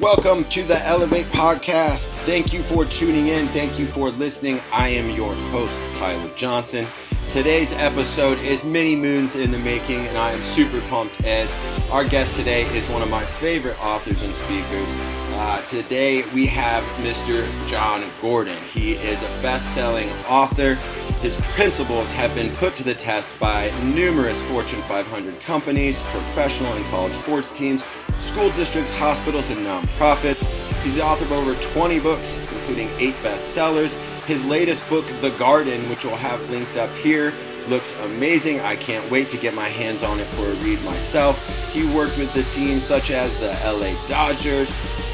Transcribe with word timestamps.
Welcome 0.00 0.44
to 0.50 0.62
the 0.62 0.78
Elevate 0.86 1.26
Podcast. 1.26 2.06
Thank 2.24 2.52
you 2.52 2.62
for 2.62 2.84
tuning 2.84 3.26
in. 3.26 3.48
Thank 3.48 3.80
you 3.80 3.86
for 3.86 4.10
listening. 4.10 4.60
I 4.70 4.90
am 4.90 5.10
your 5.10 5.34
host, 5.50 5.76
Tyler 5.98 6.30
Johnson. 6.36 6.86
Today's 7.32 7.72
episode 7.72 8.38
is 8.38 8.62
many 8.62 8.94
moons 8.94 9.34
in 9.34 9.50
the 9.50 9.58
making, 9.58 10.06
and 10.06 10.16
I 10.16 10.30
am 10.30 10.40
super 10.40 10.80
pumped 10.82 11.24
as 11.24 11.52
our 11.90 12.04
guest 12.04 12.36
today 12.36 12.62
is 12.76 12.88
one 12.90 13.02
of 13.02 13.10
my 13.10 13.24
favorite 13.24 13.76
authors 13.84 14.22
and 14.22 14.32
speakers. 14.32 14.88
Uh, 15.34 15.60
today 15.62 16.22
we 16.32 16.46
have 16.46 16.84
Mr. 17.02 17.44
Jon 17.68 18.04
Gordon. 18.22 18.56
He 18.72 18.92
is 18.92 19.20
a 19.20 19.42
best 19.42 19.74
selling 19.74 20.08
author. 20.28 20.74
His 21.22 21.34
principles 21.56 22.08
have 22.12 22.32
been 22.36 22.54
put 22.54 22.76
to 22.76 22.84
the 22.84 22.94
test 22.94 23.36
by 23.40 23.72
numerous 23.82 24.40
Fortune 24.42 24.80
500 24.82 25.40
companies, 25.40 25.98
professional 26.10 26.72
and 26.74 26.84
college 26.86 27.14
sports 27.14 27.50
teams, 27.50 27.82
school 28.20 28.50
districts, 28.50 28.90
hospitals, 28.90 29.50
and 29.50 29.58
nonprofits. 29.60 30.44
He's 30.82 30.94
the 30.94 31.04
author 31.04 31.24
of 31.24 31.32
over 31.32 31.54
20 31.72 32.00
books, 32.00 32.36
including 32.52 32.88
eight 32.98 33.14
bestsellers. 33.16 33.94
His 34.24 34.44
latest 34.44 34.88
book, 34.88 35.04
The 35.20 35.30
Garden, 35.38 35.80
which 35.88 36.04
we'll 36.04 36.16
have 36.16 36.40
linked 36.50 36.76
up 36.76 36.90
here, 36.96 37.32
looks 37.68 37.98
amazing. 38.00 38.60
I 38.60 38.76
can't 38.76 39.08
wait 39.10 39.28
to 39.30 39.36
get 39.36 39.54
my 39.54 39.68
hands 39.68 40.02
on 40.02 40.20
it 40.20 40.26
for 40.26 40.50
a 40.50 40.54
read 40.56 40.82
myself. 40.84 41.38
He 41.72 41.84
worked 41.94 42.18
with 42.18 42.32
the 42.34 42.42
teams 42.44 42.84
such 42.84 43.10
as 43.10 43.38
the 43.40 43.48
LA 43.64 43.94
Dodgers, 44.08 44.68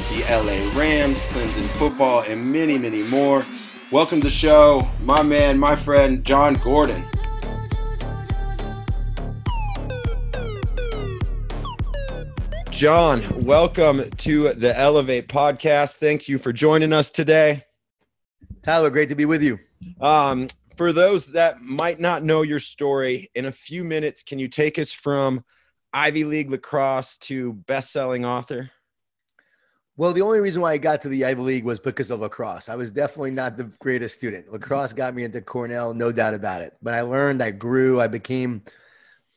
the 0.09 0.21
LA 0.29 0.79
Rams, 0.79 1.17
Clemson 1.29 1.65
football, 1.77 2.21
and 2.21 2.51
many, 2.51 2.77
many 2.77 3.03
more. 3.03 3.45
Welcome 3.91 4.19
to 4.21 4.27
the 4.27 4.31
show, 4.31 4.81
my 5.01 5.23
man, 5.23 5.57
my 5.57 5.75
friend, 5.75 6.23
Jon 6.23 6.55
Gordon. 6.55 7.05
Jon, 12.75 13.23
welcome 13.45 14.09
to 14.17 14.53
the 14.53 14.77
Elevate 14.77 15.29
podcast. 15.29 15.95
Thank 15.95 16.27
you 16.27 16.37
for 16.37 16.51
joining 16.51 16.91
us 16.91 17.09
today. 17.09 17.63
Tyler, 18.63 18.89
great 18.89 19.07
to 19.07 19.15
be 19.15 19.23
with 19.23 19.41
you. 19.41 19.57
Um, 20.01 20.47
for 20.75 20.91
those 20.91 21.27
that 21.27 21.61
might 21.61 22.01
not 22.01 22.25
know 22.25 22.41
your 22.41 22.59
story, 22.59 23.31
in 23.33 23.45
a 23.45 23.51
few 23.53 23.85
minutes, 23.85 24.23
can 24.23 24.39
you 24.39 24.49
take 24.49 24.77
us 24.77 24.91
from 24.91 25.45
Ivy 25.93 26.25
League 26.25 26.51
lacrosse 26.51 27.15
to 27.19 27.53
best-selling 27.53 28.25
author? 28.25 28.69
Well, 29.95 30.11
the 30.11 30.23
only 30.23 30.41
reason 30.41 30.61
why 30.61 30.73
I 30.73 30.77
got 30.77 31.01
to 31.03 31.07
the 31.07 31.23
Ivy 31.23 31.43
League 31.43 31.63
was 31.63 31.79
because 31.79 32.11
of 32.11 32.19
lacrosse. 32.19 32.67
I 32.67 32.75
was 32.75 32.91
definitely 32.91 33.31
not 33.31 33.55
the 33.55 33.73
greatest 33.79 34.17
student. 34.17 34.51
Lacrosse 34.51 34.91
got 34.91 35.15
me 35.15 35.23
into 35.23 35.39
Cornell, 35.39 35.93
no 35.93 36.11
doubt 36.11 36.33
about 36.33 36.61
it. 36.61 36.73
But 36.81 36.93
I 36.93 37.03
learned, 37.03 37.41
I 37.41 37.51
grew, 37.51 38.01
I 38.01 38.07
became– 38.07 38.63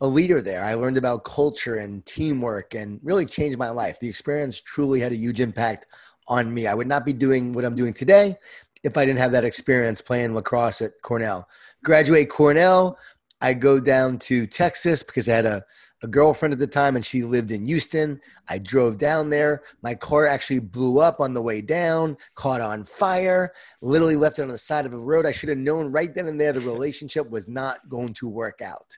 a 0.00 0.06
leader 0.06 0.40
there. 0.40 0.62
I 0.62 0.74
learned 0.74 0.96
about 0.96 1.24
culture 1.24 1.76
and 1.76 2.04
teamwork 2.06 2.74
and 2.74 3.00
really 3.02 3.26
changed 3.26 3.58
my 3.58 3.70
life. 3.70 3.98
The 3.98 4.08
experience 4.08 4.60
truly 4.60 5.00
had 5.00 5.12
a 5.12 5.16
huge 5.16 5.40
impact 5.40 5.86
on 6.28 6.52
me. 6.52 6.66
I 6.66 6.74
would 6.74 6.86
not 6.86 7.04
be 7.04 7.12
doing 7.12 7.52
what 7.52 7.64
I'm 7.64 7.74
doing 7.74 7.92
today 7.92 8.36
if 8.84 8.96
I 8.96 9.04
didn't 9.04 9.18
have 9.18 9.32
that 9.32 9.44
experience 9.44 10.00
playing 10.00 10.34
lacrosse 10.34 10.82
at 10.82 10.92
Cornell. 11.02 11.48
Graduate 11.82 12.28
Cornell, 12.28 12.96
I 13.40 13.54
go 13.54 13.80
down 13.80 14.18
to 14.20 14.46
Texas 14.46 15.02
because 15.02 15.28
I 15.28 15.34
had 15.34 15.46
a, 15.46 15.64
a 16.04 16.06
girlfriend 16.06 16.52
at 16.52 16.60
the 16.60 16.66
time 16.68 16.94
and 16.94 17.04
she 17.04 17.24
lived 17.24 17.50
in 17.50 17.66
Houston. 17.66 18.20
I 18.48 18.58
drove 18.58 18.98
down 18.98 19.30
there. 19.30 19.62
My 19.82 19.94
car 19.96 20.26
actually 20.26 20.60
blew 20.60 21.00
up 21.00 21.18
on 21.18 21.32
the 21.32 21.42
way 21.42 21.60
down, 21.60 22.16
caught 22.36 22.60
on 22.60 22.84
fire, 22.84 23.52
literally 23.80 24.16
left 24.16 24.38
it 24.38 24.42
on 24.42 24.48
the 24.48 24.58
side 24.58 24.84
of 24.84 24.92
the 24.92 24.98
road. 24.98 25.26
I 25.26 25.32
should 25.32 25.48
have 25.48 25.58
known 25.58 25.90
right 25.90 26.14
then 26.14 26.28
and 26.28 26.40
there 26.40 26.52
the 26.52 26.60
relationship 26.60 27.28
was 27.28 27.48
not 27.48 27.88
going 27.88 28.14
to 28.14 28.28
work 28.28 28.60
out 28.62 28.96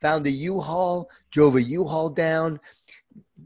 found 0.00 0.26
a 0.26 0.30
U-Haul, 0.30 1.10
drove 1.30 1.56
a 1.56 1.62
U-Haul 1.62 2.10
down, 2.10 2.60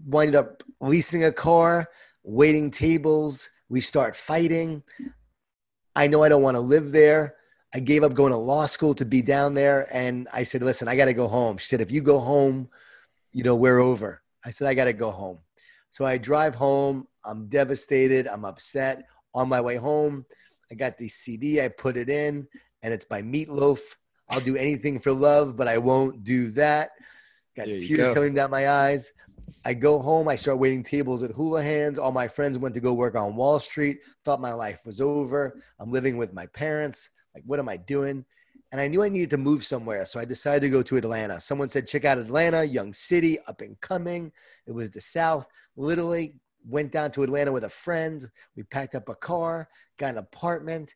winded 0.06 0.36
up 0.36 0.62
leasing 0.80 1.24
a 1.24 1.32
car, 1.32 1.88
waiting 2.22 2.70
tables. 2.70 3.48
We 3.68 3.80
start 3.80 4.16
fighting. 4.16 4.82
I 5.96 6.06
know 6.06 6.22
I 6.22 6.28
don't 6.28 6.42
want 6.42 6.56
to 6.56 6.60
live 6.60 6.92
there. 6.92 7.34
I 7.74 7.80
gave 7.80 8.02
up 8.02 8.14
going 8.14 8.32
to 8.32 8.38
law 8.38 8.66
school 8.66 8.94
to 8.94 9.04
be 9.04 9.20
down 9.20 9.52
there. 9.52 9.88
And 9.92 10.28
I 10.32 10.42
said, 10.42 10.62
listen, 10.62 10.88
I 10.88 10.96
got 10.96 11.06
to 11.06 11.12
go 11.12 11.28
home. 11.28 11.58
She 11.58 11.68
said, 11.68 11.80
if 11.80 11.90
you 11.90 12.00
go 12.00 12.18
home, 12.18 12.68
you 13.32 13.42
know, 13.42 13.56
we're 13.56 13.80
over. 13.80 14.22
I 14.44 14.50
said, 14.50 14.68
I 14.68 14.74
got 14.74 14.84
to 14.84 14.92
go 14.92 15.10
home. 15.10 15.38
So 15.90 16.04
I 16.04 16.16
drive 16.16 16.54
home. 16.54 17.06
I'm 17.24 17.48
devastated. 17.48 18.26
I'm 18.26 18.44
upset. 18.44 19.04
On 19.34 19.48
my 19.48 19.60
way 19.60 19.76
home, 19.76 20.24
I 20.70 20.74
got 20.74 20.96
the 20.96 21.08
CD. 21.08 21.60
I 21.60 21.68
put 21.68 21.96
it 21.96 22.08
in, 22.08 22.46
and 22.82 22.94
it's 22.94 23.04
by 23.04 23.22
Meatloaf. 23.22 23.80
I'll 24.30 24.40
do 24.40 24.56
anything 24.56 24.98
for 24.98 25.12
love, 25.12 25.56
but 25.56 25.68
I 25.68 25.78
won't 25.78 26.24
do 26.24 26.50
that. 26.50 26.90
Got 27.56 27.66
tears 27.66 28.08
go. 28.08 28.14
coming 28.14 28.34
down 28.34 28.50
my 28.50 28.68
eyes. 28.68 29.12
I 29.64 29.74
go 29.74 29.98
home. 29.98 30.28
I 30.28 30.36
start 30.36 30.58
waiting 30.58 30.82
tables 30.82 31.22
at 31.22 31.32
Houlihan's. 31.32 31.98
All 31.98 32.12
my 32.12 32.28
friends 32.28 32.58
went 32.58 32.74
to 32.74 32.80
go 32.80 32.92
work 32.92 33.16
on 33.16 33.36
Wall 33.36 33.58
Street. 33.58 33.98
Thought 34.24 34.40
my 34.40 34.52
life 34.52 34.82
was 34.86 35.00
over. 35.00 35.60
I'm 35.80 35.90
living 35.90 36.16
with 36.16 36.32
my 36.32 36.46
parents. 36.46 37.10
Like, 37.34 37.42
what 37.46 37.58
am 37.58 37.68
I 37.68 37.76
doing? 37.76 38.24
And 38.70 38.80
I 38.80 38.88
knew 38.88 39.02
I 39.02 39.08
needed 39.08 39.30
to 39.30 39.38
move 39.38 39.64
somewhere. 39.64 40.04
So 40.04 40.20
I 40.20 40.24
decided 40.24 40.60
to 40.62 40.68
go 40.68 40.82
to 40.82 40.96
Atlanta. 40.98 41.40
Someone 41.40 41.68
said, 41.68 41.86
check 41.86 42.04
out 42.04 42.18
Atlanta, 42.18 42.62
young 42.64 42.92
city, 42.92 43.38
up 43.48 43.62
and 43.62 43.80
coming. 43.80 44.30
It 44.66 44.72
was 44.72 44.90
the 44.90 45.00
South. 45.00 45.48
Literally 45.76 46.34
went 46.68 46.92
down 46.92 47.10
to 47.12 47.22
Atlanta 47.22 47.50
with 47.50 47.64
a 47.64 47.68
friend. 47.68 48.26
We 48.56 48.62
packed 48.64 48.94
up 48.94 49.08
a 49.08 49.14
car, 49.14 49.68
got 49.96 50.10
an 50.10 50.18
apartment. 50.18 50.94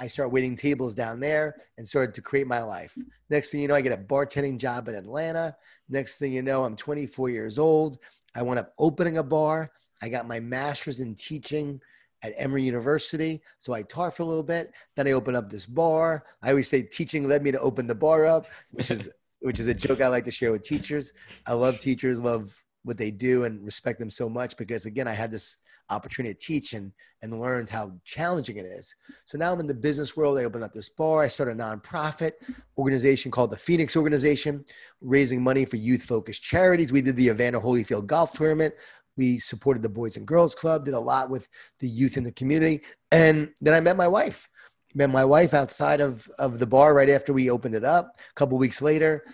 I 0.00 0.06
start 0.06 0.32
waiting 0.32 0.56
tables 0.56 0.94
down 0.94 1.20
there 1.20 1.56
and 1.78 1.86
started 1.86 2.14
to 2.14 2.22
create 2.22 2.46
my 2.46 2.62
life. 2.62 2.96
Next 3.30 3.50
thing 3.50 3.60
you 3.60 3.68
know, 3.68 3.74
I 3.74 3.80
get 3.80 3.92
a 3.92 4.02
bartending 4.02 4.58
job 4.58 4.88
in 4.88 4.94
Atlanta. 4.94 5.54
Next 5.88 6.18
thing 6.18 6.32
you 6.32 6.42
know, 6.42 6.64
I'm 6.64 6.76
24 6.76 7.30
years 7.30 7.58
old. 7.58 7.98
I 8.34 8.42
went 8.42 8.58
up 8.58 8.72
opening 8.78 9.18
a 9.18 9.22
bar. 9.22 9.70
I 10.00 10.08
got 10.08 10.26
my 10.26 10.40
master's 10.40 11.00
in 11.00 11.14
teaching 11.14 11.80
at 12.22 12.32
Emory 12.36 12.62
University. 12.62 13.42
So 13.58 13.72
I 13.72 13.82
taught 13.82 14.16
for 14.16 14.22
a 14.22 14.26
little 14.26 14.42
bit. 14.42 14.72
Then 14.96 15.06
I 15.06 15.12
opened 15.12 15.36
up 15.36 15.50
this 15.50 15.66
bar. 15.66 16.24
I 16.42 16.50
always 16.50 16.68
say 16.68 16.82
teaching 16.82 17.28
led 17.28 17.42
me 17.42 17.52
to 17.52 17.60
open 17.60 17.86
the 17.86 17.94
bar 17.94 18.26
up, 18.26 18.46
which 18.72 18.90
is 18.90 19.10
which 19.40 19.58
is 19.58 19.66
a 19.66 19.74
joke 19.74 20.00
I 20.00 20.06
like 20.06 20.24
to 20.24 20.30
share 20.30 20.52
with 20.52 20.62
teachers. 20.62 21.12
I 21.46 21.52
love 21.52 21.80
teachers, 21.80 22.20
love 22.20 22.62
what 22.84 22.96
they 22.96 23.10
do 23.10 23.44
and 23.44 23.64
respect 23.64 23.98
them 23.98 24.10
so 24.10 24.28
much 24.28 24.56
because 24.56 24.86
again, 24.86 25.08
I 25.08 25.12
had 25.12 25.30
this 25.30 25.58
opportunity 25.90 26.34
to 26.34 26.40
teach 26.40 26.72
and, 26.72 26.92
and 27.22 27.40
learned 27.40 27.68
how 27.68 27.92
challenging 28.04 28.56
it 28.56 28.64
is. 28.64 28.94
So 29.24 29.38
now 29.38 29.52
I'm 29.52 29.60
in 29.60 29.66
the 29.66 29.74
business 29.74 30.16
world. 30.16 30.38
I 30.38 30.44
opened 30.44 30.64
up 30.64 30.72
this 30.72 30.88
bar. 30.88 31.22
I 31.22 31.28
started 31.28 31.58
a 31.58 31.62
nonprofit 31.62 32.32
organization 32.78 33.30
called 33.30 33.50
the 33.50 33.56
Phoenix 33.56 33.96
Organization, 33.96 34.64
raising 35.00 35.42
money 35.42 35.64
for 35.64 35.76
youth 35.76 36.02
focused 36.02 36.42
charities. 36.42 36.92
We 36.92 37.02
did 37.02 37.16
the 37.16 37.28
Evander 37.28 37.60
Holyfield 37.60 38.06
Golf 38.06 38.32
Tournament. 38.32 38.74
We 39.16 39.38
supported 39.38 39.82
the 39.82 39.88
Boys 39.88 40.16
and 40.16 40.26
Girls 40.26 40.54
Club, 40.54 40.84
did 40.84 40.94
a 40.94 41.00
lot 41.00 41.28
with 41.28 41.48
the 41.80 41.88
youth 41.88 42.16
in 42.16 42.24
the 42.24 42.32
community. 42.32 42.82
And 43.10 43.50
then 43.60 43.74
I 43.74 43.80
met 43.80 43.96
my 43.96 44.08
wife. 44.08 44.48
Met 44.94 45.10
my 45.10 45.24
wife 45.24 45.54
outside 45.54 46.00
of, 46.00 46.26
of 46.38 46.58
the 46.58 46.66
bar 46.66 46.94
right 46.94 47.10
after 47.10 47.32
we 47.32 47.50
opened 47.50 47.74
it 47.74 47.84
up. 47.84 48.18
A 48.18 48.34
couple 48.34 48.58
weeks 48.58 48.82
later, 48.82 49.24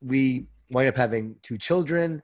we 0.00 0.46
wind 0.70 0.88
up 0.88 0.96
having 0.96 1.36
two 1.42 1.58
children. 1.58 2.22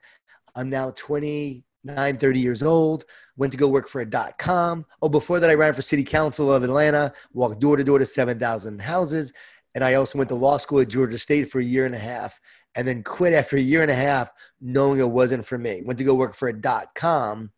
I'm 0.55 0.71
now 0.71 0.91
20, 0.91 1.65
nine, 1.87 2.19
30 2.19 2.41
years 2.41 2.63
old, 2.63 3.05
went 3.37 3.53
to 3.53 3.59
go 3.59 3.69
work 3.69 3.89
for 3.89 4.01
a 4.01 4.09
dot 4.09 4.39
com. 4.39 4.85
Oh, 5.01 5.09
before 5.09 5.41
that, 5.41 5.51
I 5.51 5.55
ran 5.55 5.73
for 5.73 5.83
city 5.83 6.05
council 6.05 6.53
of 6.53 6.63
Atlanta, 6.63 7.13
walked 7.33 7.61
door 7.61 7.77
to 7.77 7.85
door 7.85 7.99
to 7.99 8.07
7,000 8.07 8.81
houses. 8.81 9.33
And 9.75 9.85
I 9.85 9.95
also 9.95 10.19
went 10.19 10.29
to 10.31 10.35
law 10.35 10.57
school 10.57 10.81
at 10.81 10.89
Georgia 10.89 11.19
State 11.19 11.51
for 11.51 11.61
a 11.61 11.65
year 11.65 11.87
and 11.87 11.95
a 11.95 11.99
half 11.99 12.41
and 12.77 12.87
then 12.87 13.03
quit 13.03 13.33
after 13.33 13.57
a 13.57 13.61
year 13.61 13.83
and 13.83 13.91
a 13.91 13.95
half, 13.95 14.31
knowing 14.61 15.01
it 15.01 15.11
wasn't 15.11 15.45
for 15.45 15.59
me. 15.59 15.83
Went 15.85 15.99
to 15.99 16.05
go 16.05 16.15
work 16.15 16.35
for 16.35 16.49
a 16.49 16.61
dot 16.61 16.89
com, 16.95 17.51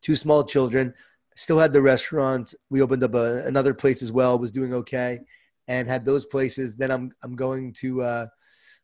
two 0.00 0.14
small 0.14 0.42
children, 0.42 0.94
still 1.36 1.58
had 1.58 1.72
the 1.72 1.82
restaurant. 1.82 2.54
We 2.70 2.80
opened 2.80 3.04
up 3.04 3.14
a, 3.14 3.46
another 3.46 3.74
place 3.74 4.02
as 4.02 4.10
well, 4.10 4.38
was 4.38 4.50
doing 4.50 4.72
okay, 4.72 5.20
and 5.68 5.86
had 5.86 6.04
those 6.04 6.26
places. 6.26 6.76
Then 6.76 6.90
I'm, 6.90 7.12
I'm 7.22 7.36
going 7.36 7.74
to 7.74 8.02
uh, 8.02 8.26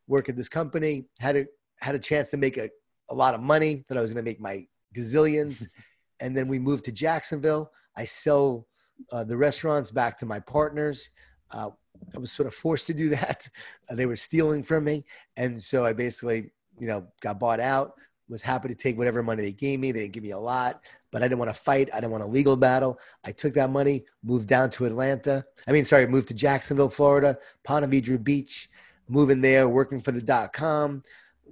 work 0.07 0.29
at 0.29 0.35
this 0.35 0.49
company, 0.49 1.05
had 1.19 1.35
a, 1.35 1.45
had 1.79 1.95
a 1.95 1.99
chance 1.99 2.29
to 2.31 2.37
make 2.37 2.57
a 2.57 2.69
a 3.09 3.15
lot 3.15 3.33
of 3.33 3.41
money 3.41 3.85
that 3.87 3.97
I 3.97 4.01
was 4.01 4.13
going 4.13 4.23
to 4.23 4.29
make 4.29 4.39
my 4.39 4.65
gazillions. 4.95 5.67
and 6.19 6.35
then 6.35 6.47
we 6.47 6.59
moved 6.59 6.85
to 6.85 6.91
Jacksonville. 6.91 7.71
I 7.97 8.05
sell 8.05 8.67
uh, 9.11 9.23
the 9.23 9.37
restaurants 9.37 9.91
back 9.91 10.17
to 10.19 10.25
my 10.25 10.39
partners. 10.39 11.09
Uh, 11.51 11.69
I 12.15 12.19
was 12.19 12.31
sort 12.31 12.47
of 12.47 12.53
forced 12.53 12.87
to 12.87 12.93
do 12.93 13.09
that. 13.09 13.47
Uh, 13.89 13.95
they 13.95 14.05
were 14.05 14.15
stealing 14.15 14.63
from 14.63 14.83
me. 14.83 15.05
And 15.37 15.61
so 15.61 15.85
I 15.85 15.93
basically, 15.93 16.51
you 16.79 16.87
know, 16.87 17.07
got 17.21 17.39
bought 17.39 17.59
out, 17.59 17.93
was 18.29 18.41
happy 18.41 18.67
to 18.67 18.75
take 18.75 18.97
whatever 18.97 19.21
money 19.21 19.43
they 19.43 19.51
gave 19.51 19.79
me. 19.79 19.91
They 19.91 20.01
didn't 20.01 20.13
give 20.13 20.23
me 20.23 20.31
a 20.31 20.39
lot, 20.39 20.83
but 21.11 21.21
I 21.21 21.25
didn't 21.25 21.39
want 21.39 21.53
to 21.53 21.61
fight. 21.61 21.89
I 21.93 21.97
didn't 21.97 22.11
want 22.11 22.23
a 22.23 22.27
legal 22.27 22.55
battle. 22.55 22.99
I 23.25 23.31
took 23.31 23.53
that 23.55 23.69
money, 23.69 24.05
moved 24.23 24.47
down 24.47 24.69
to 24.71 24.85
Atlanta. 24.85 25.45
I 25.67 25.71
mean, 25.71 25.85
sorry, 25.85 26.07
moved 26.07 26.29
to 26.29 26.33
Jacksonville, 26.33 26.89
Florida, 26.89 27.37
Ponte 27.63 27.89
Vedra 27.89 28.21
Beach, 28.23 28.69
moving 29.07 29.41
there, 29.41 29.67
working 29.69 29.99
for 29.99 30.11
the 30.11 30.21
dot 30.21 30.53
com 30.53 31.01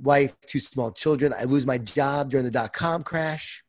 wife, 0.01 0.35
two 0.47 0.59
small 0.59 0.91
children. 0.91 1.33
I 1.37 1.43
lose 1.43 1.65
my 1.65 1.77
job 1.77 2.29
during 2.29 2.45
the 2.45 2.51
dot 2.51 2.73
com 2.73 3.03
crash. 3.03 3.63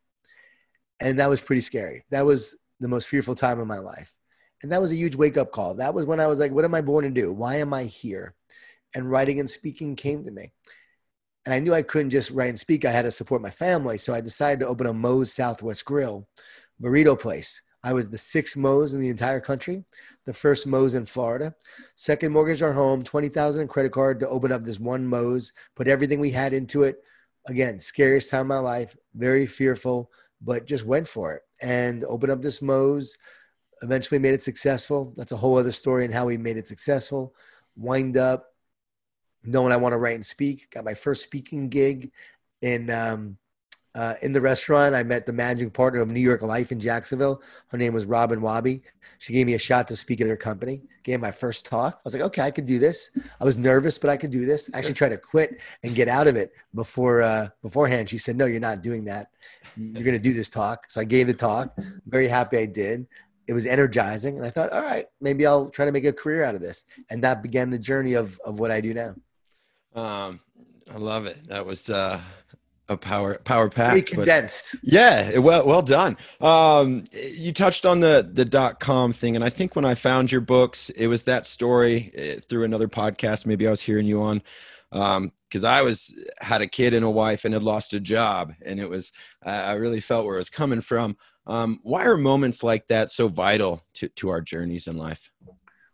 And 1.01 1.19
that 1.19 1.29
was 1.29 1.41
pretty 1.41 1.63
scary. 1.63 2.05
That 2.11 2.25
was 2.25 2.57
the 2.81 2.89
most 2.89 3.09
fearful 3.09 3.35
time 3.35 3.59
of 3.59 3.67
my 3.67 3.79
life. 3.79 4.15
And 4.63 4.71
that 4.71 4.81
was 4.81 4.93
a 4.93 4.97
huge 4.97 5.17
wake 5.17 5.37
up 5.37 5.51
call. 5.51 5.75
That 5.75 5.95
was 5.95 6.07
when 6.07 6.21
I 6.21 6.29
was 6.29 6.39
like, 6.39 6.53
what 6.53 6.65
am 6.65 6.75
I 6.75 6.81
born 6.81 7.05
to 7.05 7.11
do? 7.11 7.33
Why 7.33 7.57
am 7.57 7.75
I 7.75 7.85
here? 7.85 8.35
And 8.95 9.11
writing 9.11 9.41
and 9.41 9.51
speaking 9.51 9.97
came 9.97 10.25
to 10.25 10.31
me. 10.31 10.53
And 11.45 11.53
I 11.53 11.59
knew 11.59 11.75
I 11.75 11.83
couldn't 11.83 12.11
just 12.11 12.31
write 12.31 12.51
and 12.51 12.59
speak. 12.59 12.85
I 12.85 12.93
had 12.93 13.03
to 13.03 13.11
support 13.11 13.43
my 13.43 13.51
family. 13.51 13.99
So 13.99 14.15
I 14.15 14.21
decided 14.21 14.61
to 14.61 14.69
open 14.69 14.87
a 14.87 14.93
Moe's 14.93 15.33
Southwest 15.33 15.85
Grill 15.85 16.29
burrito 16.81 17.19
place. 17.19 17.63
I 17.85 17.93
was 17.93 18.09
the 18.09 18.19
sixth 18.19 18.57
Moe's 18.57 18.95
in 18.95 19.01
the 19.01 19.09
entire 19.09 19.41
country, 19.41 19.85
the 20.25 20.33
first 20.33 20.67
Moe's 20.67 20.95
in 20.95 21.05
Florida. 21.05 21.55
Second, 21.97 22.33
mortgage 22.33 22.63
our 22.63 22.73
home, 22.73 23.03
20000 23.03 23.63
in 23.63 23.69
credit 23.69 23.93
card 23.93 24.21
to 24.21 24.29
open 24.29 24.53
up 24.53 24.65
this 24.65 24.79
one 24.79 25.07
Moe's, 25.07 25.53
put 25.75 25.89
everything 25.89 26.21
we 26.21 26.31
had 26.31 26.53
into 26.53 26.85
it. 26.85 27.03
Again, 27.49 27.79
scariest 27.79 28.31
time 28.31 28.43
of 28.43 28.47
my 28.47 28.59
life, 28.59 28.97
very 29.15 29.47
fearful, 29.47 30.13
but 30.41 30.67
just 30.67 30.85
went 30.85 31.09
for 31.09 31.35
it 31.35 31.43
and 31.61 32.05
opened 32.05 32.31
up 32.31 32.43
this 32.43 32.63
Moe's. 32.63 33.19
Eventually 33.83 34.21
made 34.21 34.35
it 34.35 34.43
successful. 34.43 35.13
That's 35.17 35.33
a 35.33 35.37
whole 35.37 35.59
other 35.59 35.73
story 35.73 36.05
and 36.05 36.15
how 36.15 36.27
we 36.27 36.37
made 36.37 36.57
it 36.57 36.69
successful. 36.69 37.35
Wind 37.77 38.17
up 38.17 38.47
knowing 39.43 39.73
I 39.73 39.77
want 39.77 39.93
to 39.93 39.99
write 39.99 40.15
and 40.15 40.25
speak. 40.25 40.71
Got 40.71 40.85
my 40.85 40.95
first 40.95 41.25
speaking 41.25 41.69
gig 41.69 42.13
in 42.61 42.91
um, 42.91 43.39
uh, 43.95 44.15
in 44.23 44.33
the 44.33 44.41
restaurant. 44.41 44.95
I 44.95 45.03
met 45.03 45.27
the 45.27 45.33
managing 45.33 45.71
partner 45.71 46.01
of 46.01 46.11
New 46.11 46.21
York 46.21 46.43
Life 46.43 46.73
in 46.73 46.81
Jacksonville. 46.81 47.43
Her 47.69 47.79
name 47.79 47.93
was 47.93 48.07
Robin 48.07 48.41
Wabi. 48.41 48.83
She 49.19 49.33
gave 49.33 49.47
me 49.47 49.55
a 49.55 49.59
shot 49.59 49.89
to 49.89 49.97
speak 49.97 50.21
at 50.21 50.27
her 50.27 50.37
company. 50.37 50.83
Gave 51.03 51.21
my 51.21 51.31
first 51.31 51.67
talk. 51.67 51.95
I 51.95 52.01
was 52.05 52.15
like, 52.15 52.23
okay, 52.23 52.43
I 52.43 52.51
could 52.51 52.67
do 52.67 52.79
this. 52.79 53.11
I 53.41 53.45
was 53.45 53.59
nervous, 53.59 53.99
but 53.99 54.11
I 54.11 54.17
could 54.17 54.31
do 54.31 54.47
this. 54.47 54.71
I 54.73 54.79
actually 54.79 54.95
tried 54.95 55.11
to 55.11 55.19
quit 55.19 55.61
and 55.83 55.95
get 55.95 56.09
out 56.09 56.27
of 56.27 56.37
it 56.37 56.53
before 56.75 57.23
uh, 57.23 57.49
beforehand. 57.63 58.09
She 58.09 58.19
said, 58.19 58.37
no, 58.37 58.47
you're 58.47 58.61
not 58.61 58.83
doing 58.83 59.05
that. 59.05 59.29
You're 59.77 60.05
going 60.05 60.17
to 60.17 60.23
do 60.23 60.33
this 60.33 60.51
talk. 60.51 60.91
So 60.91 61.01
I 61.01 61.05
gave 61.05 61.27
the 61.27 61.35
talk. 61.35 61.77
very 62.07 62.29
happy 62.29 62.59
I 62.59 62.67
did. 62.67 63.07
It 63.49 63.55
was 63.55 63.67
energizing, 63.67 64.37
and 64.37 64.47
I 64.47 64.51
thought, 64.51 64.73
all 64.73 64.83
right, 64.83 65.07
maybe 65.21 65.47
I'll 65.47 65.69
try 65.69 65.85
to 65.85 65.91
make 65.91 66.05
a 66.05 66.13
career 66.13 66.45
out 66.45 66.55
of 66.55 66.61
this. 66.61 66.85
And 67.11 67.25
that 67.25 67.43
began 67.43 67.71
the 67.71 67.79
journey 67.79 68.15
of 68.15 68.39
of 68.45 68.61
what 68.61 68.71
I 68.71 68.81
do 68.81 68.95
now. 68.95 69.15
Um, 70.01 70.41
I 70.91 70.97
love 70.97 71.27
it. 71.27 71.49
That 71.49 71.67
was 71.67 71.91
uh, 71.91 72.21
a 72.93 72.97
power 72.97 73.39
power 73.45 73.69
pack. 73.69 73.91
Very 73.91 74.03
condensed. 74.03 74.77
yeah, 74.83 75.39
well 75.39 75.67
well 75.67 75.83
done. 75.83 76.17
Um, 76.41 77.07
you 77.13 77.53
touched 77.53 77.85
on 77.85 78.01
the 78.01 78.29
the 78.33 78.45
dot 78.45 78.81
com 78.81 79.13
thing, 79.13 79.35
and 79.37 79.45
I 79.45 79.51
think 79.51 79.75
when 79.75 79.85
I 79.85 79.95
found 79.95 80.31
your 80.31 80.41
books, 80.41 80.91
it 80.91 81.09
was 81.09 81.23
that 81.23 81.47
story 81.47 82.13
uh, 82.17 82.41
through 82.49 82.65
another 82.65 82.89
podcast. 82.89 83.47
Maybe 83.47 83.67
I 83.67 83.71
was 83.71 83.83
hearing 83.83 84.07
you 84.07 84.23
on 84.23 84.43
because 84.91 85.65
um, 85.65 85.71
I 85.71 85.83
was 85.83 86.15
had 86.41 86.63
a 86.63 86.67
kid 86.67 86.95
and 86.95 87.05
a 87.05 87.11
wife 87.11 87.45
and 87.45 87.55
had 87.55 87.63
lost 87.63 87.95
a 87.95 88.01
job, 88.01 88.53
and 88.65 88.79
it 88.79 88.89
was 88.89 89.13
I 89.43 89.73
really 89.73 90.01
felt 90.01 90.27
where 90.27 90.37
it 90.37 90.39
was 90.39 90.51
coming 90.51 90.81
from. 90.81 91.17
Um, 91.47 91.81
why 91.83 92.05
are 92.05 92.17
moments 92.17 92.63
like 92.63 92.87
that 92.89 93.11
so 93.11 93.29
vital 93.29 93.83
to 93.95 94.09
to 94.09 94.29
our 94.29 94.41
journeys 94.41 94.87
in 94.87 94.97
life? 94.97 95.31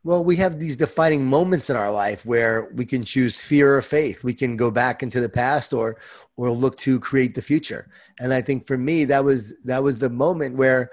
Well, 0.08 0.24
we 0.24 0.36
have 0.36 0.58
these 0.58 0.78
defining 0.78 1.26
moments 1.26 1.68
in 1.68 1.76
our 1.76 1.92
life 1.92 2.24
where 2.24 2.70
we 2.72 2.86
can 2.86 3.04
choose 3.04 3.42
fear 3.42 3.76
or 3.76 3.82
faith. 3.82 4.24
We 4.24 4.32
can 4.32 4.56
go 4.56 4.70
back 4.70 5.02
into 5.02 5.20
the 5.20 5.28
past 5.28 5.74
or 5.74 5.98
or 6.38 6.50
look 6.50 6.78
to 6.78 6.98
create 6.98 7.34
the 7.34 7.42
future. 7.42 7.90
And 8.18 8.32
I 8.32 8.40
think 8.40 8.66
for 8.66 8.78
me 8.78 9.04
that 9.04 9.22
was 9.22 9.58
that 9.64 9.82
was 9.82 9.98
the 9.98 10.08
moment 10.08 10.56
where 10.56 10.88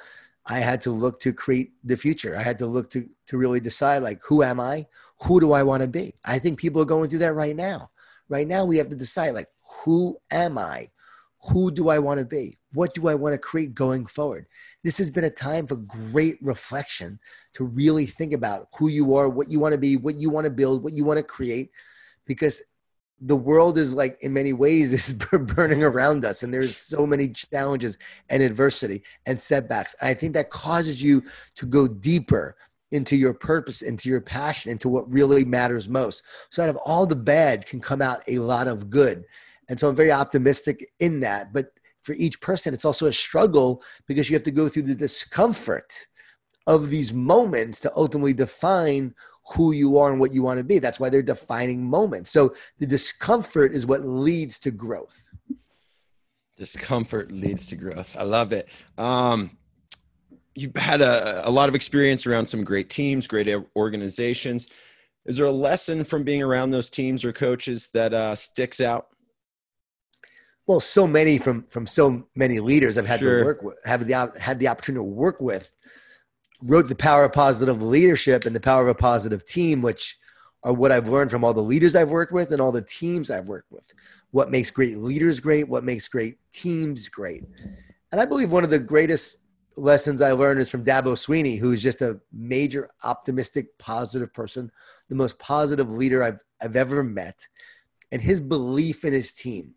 I 0.47 0.59
had 0.59 0.81
to 0.81 0.91
look 0.91 1.21
to 1.21 1.31
create 1.31 1.71
the 1.85 1.95
future. 1.95 2.35
I 2.35 2.43
had 2.43 2.59
to 2.59 2.65
look 2.65 2.89
to 2.89 3.07
to 3.27 3.37
really 3.37 3.61
decide 3.61 4.03
like 4.03 4.19
who 4.21 4.43
am 4.43 4.59
I? 4.59 4.85
Who 5.23 5.39
do 5.39 5.53
I 5.53 5.63
want 5.63 5.81
to 5.83 5.87
be? 5.87 6.15
I 6.25 6.37
think 6.37 6.59
people 6.59 6.81
are 6.81 6.91
going 6.93 7.09
through 7.09 7.19
that 7.19 7.35
right 7.35 7.55
now. 7.55 7.91
Right 8.27 8.49
now 8.49 8.65
we 8.65 8.75
have 8.79 8.89
to 8.89 8.97
decide 8.97 9.33
like 9.33 9.47
who 9.85 10.17
am 10.29 10.57
I? 10.57 10.89
Who 11.47 11.71
do 11.71 11.89
I 11.89 11.99
want 11.99 12.19
to 12.19 12.25
be? 12.25 12.57
What 12.73 12.93
do 12.93 13.07
I 13.07 13.15
want 13.15 13.33
to 13.33 13.37
create 13.37 13.75
going 13.75 14.05
forward? 14.05 14.47
This 14.83 14.97
has 14.97 15.11
been 15.11 15.25
a 15.25 15.29
time 15.29 15.67
for 15.67 15.75
great 15.75 16.37
reflection 16.41 17.19
to 17.53 17.65
really 17.65 18.05
think 18.05 18.33
about 18.33 18.67
who 18.77 18.87
you 18.87 19.15
are, 19.15 19.29
what 19.29 19.49
you 19.49 19.59
want 19.59 19.73
to 19.73 19.77
be, 19.77 19.97
what 19.97 20.15
you 20.15 20.29
want 20.29 20.45
to 20.45 20.51
build, 20.51 20.83
what 20.83 20.93
you 20.93 21.05
want 21.05 21.17
to 21.17 21.23
create, 21.23 21.71
because 22.25 22.61
the 23.21 23.35
world 23.35 23.77
is 23.77 23.93
like 23.93 24.17
in 24.21 24.33
many 24.33 24.53
ways 24.53 24.93
is 25.09 25.13
burning 25.13 25.83
around 25.83 26.25
us 26.25 26.43
and 26.43 26.53
there's 26.53 26.75
so 26.75 27.05
many 27.05 27.29
challenges 27.29 27.97
and 28.29 28.43
adversity 28.43 29.03
and 29.25 29.39
setbacks 29.39 29.95
and 30.01 30.09
i 30.09 30.13
think 30.13 30.33
that 30.33 30.49
causes 30.49 31.01
you 31.01 31.23
to 31.55 31.65
go 31.65 31.87
deeper 31.87 32.55
into 32.91 33.15
your 33.15 33.33
purpose 33.33 33.81
into 33.81 34.09
your 34.09 34.21
passion 34.21 34.71
into 34.71 34.89
what 34.89 35.09
really 35.11 35.45
matters 35.45 35.89
most 35.89 36.23
so 36.49 36.61
out 36.61 36.69
of 36.69 36.77
all 36.77 37.05
the 37.05 37.15
bad 37.15 37.65
can 37.65 37.79
come 37.79 38.01
out 38.01 38.21
a 38.27 38.39
lot 38.39 38.67
of 38.67 38.89
good 38.89 39.23
and 39.69 39.79
so 39.79 39.89
I'm 39.89 39.95
very 39.95 40.11
optimistic 40.11 40.91
in 40.99 41.19
that. 41.21 41.53
But 41.53 41.67
for 42.03 42.13
each 42.13 42.39
person, 42.39 42.73
it's 42.73 42.85
also 42.85 43.07
a 43.07 43.13
struggle 43.13 43.81
because 44.07 44.29
you 44.29 44.35
have 44.35 44.43
to 44.43 44.51
go 44.51 44.69
through 44.69 44.83
the 44.83 44.95
discomfort 44.95 46.07
of 46.67 46.89
these 46.89 47.13
moments 47.13 47.79
to 47.81 47.91
ultimately 47.95 48.33
define 48.33 49.13
who 49.53 49.71
you 49.71 49.97
are 49.97 50.11
and 50.11 50.19
what 50.19 50.33
you 50.33 50.41
want 50.41 50.57
to 50.57 50.63
be. 50.63 50.79
That's 50.79 50.99
why 50.99 51.09
they're 51.09 51.21
defining 51.21 51.83
moments. 51.83 52.31
So 52.31 52.53
the 52.79 52.87
discomfort 52.87 53.73
is 53.73 53.85
what 53.85 54.05
leads 54.05 54.57
to 54.59 54.71
growth. 54.71 55.29
Discomfort 56.57 57.31
leads 57.31 57.67
to 57.67 57.75
growth. 57.75 58.15
I 58.17 58.23
love 58.23 58.53
it. 58.53 58.69
Um, 58.97 59.57
you've 60.55 60.75
had 60.75 61.01
a, 61.01 61.47
a 61.47 61.51
lot 61.51 61.69
of 61.69 61.75
experience 61.75 62.25
around 62.25 62.45
some 62.45 62.63
great 62.63 62.89
teams, 62.89 63.27
great 63.27 63.53
organizations. 63.75 64.67
Is 65.25 65.37
there 65.37 65.47
a 65.47 65.51
lesson 65.51 66.03
from 66.03 66.23
being 66.23 66.41
around 66.41 66.71
those 66.71 66.89
teams 66.89 67.25
or 67.25 67.33
coaches 67.33 67.89
that 67.93 68.13
uh, 68.13 68.35
sticks 68.35 68.79
out? 68.79 69.07
Well, 70.67 70.79
so 70.79 71.05
many 71.05 71.37
from 71.37 71.63
from 71.63 71.85
so 71.85 72.27
many 72.35 72.59
leaders 72.59 72.97
I've 72.97 73.05
had 73.05 73.19
sure. 73.19 73.39
to 73.39 73.45
work 73.45 73.61
with, 73.61 73.77
have 73.85 74.07
the 74.07 74.33
had 74.39 74.59
the 74.59 74.67
opportunity 74.67 74.99
to 74.99 75.03
work 75.03 75.39
with, 75.39 75.75
wrote 76.61 76.87
the 76.87 76.95
power 76.95 77.25
of 77.25 77.33
positive 77.33 77.83
leadership 77.83 78.45
and 78.45 78.55
the 78.55 78.59
power 78.59 78.81
of 78.81 78.87
a 78.87 78.95
positive 78.95 79.45
team, 79.45 79.81
which 79.81 80.17
are 80.63 80.73
what 80.73 80.91
I've 80.91 81.07
learned 81.07 81.29
from 81.29 81.43
all 81.43 81.53
the 81.53 81.61
leaders 81.61 81.95
I've 81.95 82.09
worked 82.09 82.31
with 82.31 82.51
and 82.51 82.59
all 82.59 82.71
the 82.71 82.81
teams 82.81 83.29
I've 83.29 83.47
worked 83.47 83.71
with. 83.71 83.93
What 84.31 84.49
makes 84.49 84.71
great 84.71 84.97
leaders 84.97 85.39
great? 85.39 85.67
What 85.67 85.83
makes 85.83 86.07
great 86.07 86.39
teams 86.51 87.07
great? 87.09 87.43
And 88.11 88.19
I 88.19 88.25
believe 88.25 88.51
one 88.51 88.63
of 88.63 88.71
the 88.71 88.79
greatest 88.79 89.43
lessons 89.75 90.21
I 90.21 90.31
learned 90.31 90.59
is 90.59 90.71
from 90.71 90.83
Dabo 90.83 91.13
Swinney, 91.13 91.59
who's 91.59 91.83
just 91.83 92.01
a 92.01 92.19
major 92.33 92.89
optimistic, 93.03 93.77
positive 93.77 94.33
person, 94.33 94.71
the 95.09 95.15
most 95.15 95.37
positive 95.37 95.91
leader 95.91 96.23
I've 96.23 96.41
I've 96.59 96.75
ever 96.75 97.03
met, 97.03 97.47
and 98.11 98.19
his 98.19 98.41
belief 98.41 99.05
in 99.05 99.13
his 99.13 99.35
team 99.35 99.75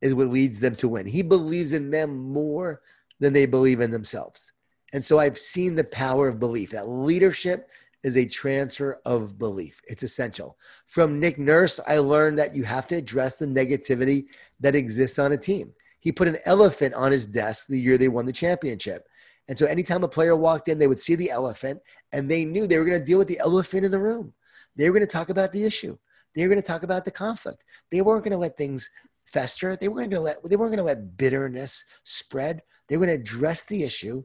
is 0.00 0.14
what 0.14 0.28
leads 0.28 0.58
them 0.58 0.76
to 0.76 0.88
win. 0.88 1.06
He 1.06 1.22
believes 1.22 1.72
in 1.72 1.90
them 1.90 2.16
more 2.18 2.80
than 3.20 3.32
they 3.32 3.46
believe 3.46 3.80
in 3.80 3.90
themselves. 3.90 4.52
And 4.92 5.04
so 5.04 5.18
I've 5.18 5.38
seen 5.38 5.74
the 5.74 5.84
power 5.84 6.28
of 6.28 6.38
belief. 6.38 6.70
That 6.70 6.88
leadership 6.88 7.70
is 8.02 8.16
a 8.16 8.26
transfer 8.26 9.00
of 9.04 9.38
belief. 9.38 9.80
It's 9.88 10.02
essential. 10.02 10.56
From 10.86 11.18
Nick 11.18 11.38
Nurse, 11.38 11.80
I 11.86 11.98
learned 11.98 12.38
that 12.38 12.54
you 12.54 12.62
have 12.64 12.86
to 12.88 12.96
address 12.96 13.36
the 13.36 13.46
negativity 13.46 14.26
that 14.60 14.76
exists 14.76 15.18
on 15.18 15.32
a 15.32 15.36
team. 15.36 15.72
He 16.00 16.12
put 16.12 16.28
an 16.28 16.38
elephant 16.46 16.94
on 16.94 17.10
his 17.10 17.26
desk 17.26 17.66
the 17.66 17.78
year 17.78 17.98
they 17.98 18.08
won 18.08 18.24
the 18.24 18.32
championship. 18.32 19.08
And 19.48 19.58
so 19.58 19.66
anytime 19.66 20.04
a 20.04 20.08
player 20.08 20.36
walked 20.36 20.68
in, 20.68 20.78
they 20.78 20.86
would 20.86 20.98
see 20.98 21.16
the 21.16 21.30
elephant 21.30 21.80
and 22.12 22.30
they 22.30 22.44
knew 22.44 22.66
they 22.66 22.78
were 22.78 22.84
going 22.84 22.98
to 22.98 23.04
deal 23.04 23.18
with 23.18 23.28
the 23.28 23.40
elephant 23.40 23.84
in 23.84 23.90
the 23.90 23.98
room. 23.98 24.32
They 24.76 24.88
were 24.88 24.94
going 24.94 25.06
to 25.06 25.12
talk 25.12 25.30
about 25.30 25.52
the 25.52 25.64
issue. 25.64 25.98
They 26.34 26.42
were 26.42 26.48
going 26.48 26.62
to 26.62 26.66
talk 26.66 26.82
about 26.82 27.04
the 27.04 27.10
conflict. 27.10 27.64
They 27.90 28.00
weren't 28.00 28.22
going 28.22 28.32
to 28.32 28.38
let 28.38 28.56
things 28.56 28.90
fester. 29.32 29.76
They 29.76 29.88
weren't 29.88 30.10
going 30.10 30.20
to 30.20 30.20
let 30.20 30.48
they 30.48 30.56
weren't 30.56 30.70
going 30.70 30.78
to 30.78 30.84
let 30.84 31.16
bitterness 31.16 31.84
spread. 32.04 32.62
They 32.88 32.96
were 32.96 33.06
going 33.06 33.16
to 33.16 33.22
address 33.22 33.64
the 33.64 33.84
issue, 33.84 34.24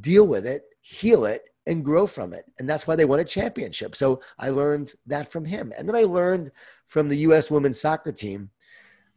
deal 0.00 0.26
with 0.26 0.46
it, 0.46 0.62
heal 0.80 1.26
it, 1.26 1.42
and 1.66 1.84
grow 1.84 2.06
from 2.06 2.32
it. 2.32 2.44
And 2.58 2.68
that's 2.68 2.86
why 2.86 2.96
they 2.96 3.04
won 3.04 3.20
a 3.20 3.24
championship. 3.24 3.94
So 3.94 4.20
I 4.38 4.50
learned 4.50 4.92
that 5.06 5.30
from 5.30 5.44
him. 5.44 5.72
And 5.76 5.88
then 5.88 5.96
I 5.96 6.04
learned 6.04 6.50
from 6.86 7.08
the 7.08 7.16
U.S. 7.18 7.50
women's 7.50 7.80
soccer 7.80 8.12
team. 8.12 8.50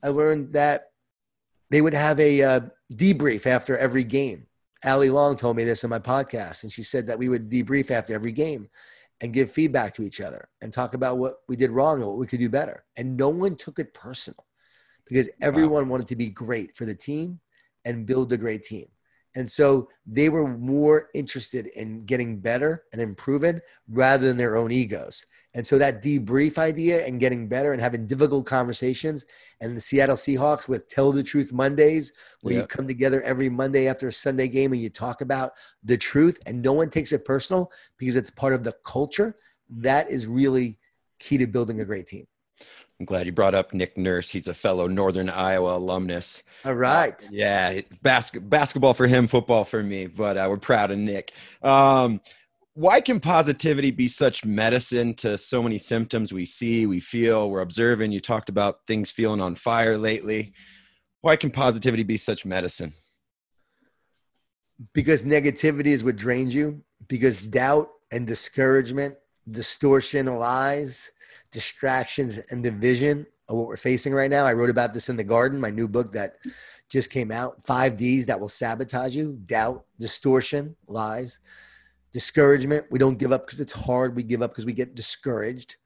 I 0.04 0.10
learned 0.10 0.54
that 0.54 0.88
they 1.70 1.82
would 1.82 1.94
have 1.94 2.20
a 2.20 2.42
uh, 2.42 2.60
debrief 2.94 3.46
after 3.46 3.78
every 3.78 4.04
game. 4.04 4.48
Allie 4.84 5.10
Long 5.10 5.36
told 5.36 5.58
me 5.58 5.66
this 5.66 5.84
in 5.84 5.90
my 5.90 6.00
podcast, 6.00 6.64
and 6.64 6.72
she 6.72 6.84
said 6.84 7.06
that 7.08 7.20
we 7.20 7.28
would 7.28 7.50
debrief 7.50 7.92
after 7.92 8.14
every 8.14 8.32
game 8.32 8.70
and 9.22 9.34
give 9.34 9.52
feedback 9.52 9.94
to 9.94 10.04
each 10.04 10.22
other 10.22 10.48
and 10.62 10.72
talk 10.72 10.94
about 10.94 11.18
what 11.18 11.36
we 11.50 11.58
did 11.58 11.72
wrong 11.72 11.98
and 11.98 12.08
what 12.08 12.18
we 12.18 12.26
could 12.26 12.40
do 12.40 12.50
better. 12.50 12.86
And 12.96 13.18
no 13.18 13.30
one 13.30 13.58
took 13.58 13.78
it 13.78 13.94
personal 13.94 14.46
because 15.10 15.30
everyone 15.42 15.86
wow. 15.86 15.92
wanted 15.92 16.08
to 16.08 16.16
be 16.16 16.30
great 16.30 16.78
for 16.78 16.86
the 16.86 16.96
team 16.96 17.40
and 17.84 18.06
build 18.06 18.32
a 18.32 18.38
great 18.38 18.64
team. 18.64 18.86
And 19.36 19.50
so 19.50 19.90
they 20.08 20.30
were 20.30 20.48
more 20.48 21.10
interested 21.14 21.68
in 21.68 22.04
getting 22.06 22.40
better 22.40 22.86
and 22.92 23.02
improving 23.02 23.60
rather 23.88 24.28
than 24.28 24.38
their 24.38 24.58
own 24.58 24.72
egos. 24.72 25.26
And 25.54 25.66
so 25.66 25.78
that 25.78 26.04
debrief 26.04 26.58
idea 26.58 27.06
and 27.06 27.20
getting 27.20 27.48
better 27.48 27.74
and 27.74 27.82
having 27.82 28.08
difficult 28.08 28.46
conversations 28.46 29.26
and 29.62 29.78
the 29.78 29.82
Seattle 29.82 30.16
Seahawks 30.16 30.68
with 30.68 30.90
Tell 30.90 31.12
the 31.12 31.24
Truth 31.24 31.54
Mondays, 31.54 32.12
where 32.42 32.56
yep. 32.56 32.64
you 32.64 32.68
come 32.68 32.88
together 32.88 33.22
every 33.22 33.50
Monday 33.50 33.88
after 33.88 34.08
a 34.08 34.14
Sunday 34.14 34.48
game 34.48 34.74
and 34.74 34.82
you 34.82 34.90
talk 34.90 35.22
about 35.22 35.52
the 35.84 35.98
truth 35.98 36.40
and 36.46 36.62
no 36.62 36.74
one 36.74 36.90
takes 36.90 37.12
it 37.12 37.24
personal 37.24 37.72
because 37.98 38.16
it's 38.16 38.32
part 38.32 38.54
of 38.54 38.64
the 38.64 38.76
culture. 38.84 39.36
That 39.70 40.10
is 40.10 40.26
really 40.26 40.80
key 41.20 41.38
to 41.38 41.48
building 41.48 41.82
a 41.82 41.86
great 41.86 42.08
team. 42.08 42.26
I'm 43.00 43.06
glad 43.06 43.26
you 43.26 43.32
brought 43.32 43.56
up 43.56 43.74
Nick 43.74 43.98
Nurse. 43.98 44.30
He's 44.30 44.48
a 44.48 44.54
fellow 44.54 44.86
Northern 44.86 45.30
Iowa 45.30 45.78
alumnus. 45.78 46.44
All 46.66 46.74
right. 46.74 47.24
Uh, 47.24 47.30
yeah, 47.32 47.82
bas- 48.02 48.32
basketball 48.32 48.94
for 48.94 49.08
him, 49.08 49.26
football 49.28 49.64
for 49.64 49.82
me, 49.82 50.08
but 50.08 50.38
uh, 50.38 50.48
we're 50.50 50.58
proud 50.58 50.92
of 50.92 50.98
Nick. 50.98 51.32
Um, 51.62 52.20
why 52.74 53.00
can 53.00 53.22
positivity 53.22 53.92
be 53.92 54.10
such 54.10 54.44
medicine 54.44 55.14
to 55.16 55.38
so 55.38 55.64
many 55.64 55.78
symptoms 55.78 56.34
we 56.34 56.46
see, 56.46 56.86
we 56.86 57.00
feel, 57.00 57.50
we're 57.50 57.62
observing? 57.62 58.12
You 58.12 58.20
talked 58.20 58.50
about 58.50 58.86
things 58.86 59.12
feeling 59.12 59.40
on 59.40 59.56
fire 59.56 59.98
lately. 59.98 60.54
Why 61.22 61.38
can 61.38 61.52
positivity 61.52 62.04
be 62.04 62.18
such 62.18 62.46
medicine? 62.46 62.94
Because 64.94 65.24
negativity 65.24 65.88
is 65.88 66.04
what 66.04 66.18
drains 66.18 66.54
you, 66.54 66.82
because 67.08 67.42
doubt 67.42 67.90
and 68.12 68.28
discouragement, 68.28 69.16
distortion, 69.50 70.28
lies, 70.38 71.12
distractions, 71.52 72.38
and 72.50 72.64
division 72.64 73.26
are 73.48 73.56
what 73.56 73.68
we're 73.68 73.78
facing 73.78 74.14
right 74.14 74.30
now. 74.30 74.46
I 74.46 74.54
wrote 74.54 74.70
about 74.70 74.94
this 74.94 75.10
in 75.10 75.18
The 75.18 75.24
Garden, 75.24 75.60
my 75.60 75.70
new 75.70 75.88
book 75.88 76.12
that 76.12 76.36
just 76.90 77.10
came 77.10 77.32
out. 77.32 77.64
Five 77.66 77.98
D's 77.98 78.26
that 78.26 78.40
will 78.40 78.50
sabotage 78.50 79.16
you 79.16 79.40
doubt, 79.46 79.86
distortion, 80.00 80.76
lies 80.88 81.40
discouragement. 82.14 82.86
We 82.90 83.00
don't 83.00 83.18
give 83.18 83.32
up 83.32 83.46
because 83.46 83.60
it's 83.60 83.74
hard. 83.74 84.16
We 84.16 84.24
give 84.24 84.42
up 84.42 84.52
because 84.52 84.66
we 84.66 84.74
get 84.74 84.96
discouraged. 84.96 85.78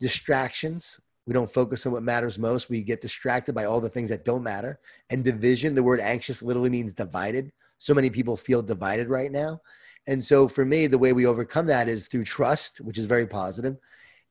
Distractions. 0.00 1.00
We 1.26 1.32
don't 1.32 1.50
focus 1.50 1.86
on 1.86 1.92
what 1.92 2.02
matters 2.02 2.38
most. 2.38 2.68
We 2.68 2.82
get 2.82 3.00
distracted 3.00 3.54
by 3.54 3.64
all 3.64 3.80
the 3.80 3.88
things 3.88 4.10
that 4.10 4.24
don't 4.24 4.42
matter. 4.42 4.78
And 5.10 5.24
division 5.24 5.74
the 5.74 5.82
word 5.82 6.00
anxious 6.00 6.42
literally 6.42 6.70
means 6.70 6.94
divided. 6.94 7.50
So 7.78 7.94
many 7.94 8.10
people 8.10 8.36
feel 8.36 8.62
divided 8.62 9.08
right 9.08 9.32
now. 9.32 9.60
And 10.06 10.22
so 10.22 10.46
for 10.46 10.64
me 10.64 10.86
the 10.86 10.98
way 10.98 11.12
we 11.12 11.26
overcome 11.26 11.66
that 11.66 11.88
is 11.88 12.06
through 12.06 12.24
trust 12.24 12.82
which 12.82 12.98
is 12.98 13.06
very 13.06 13.26
positive 13.26 13.76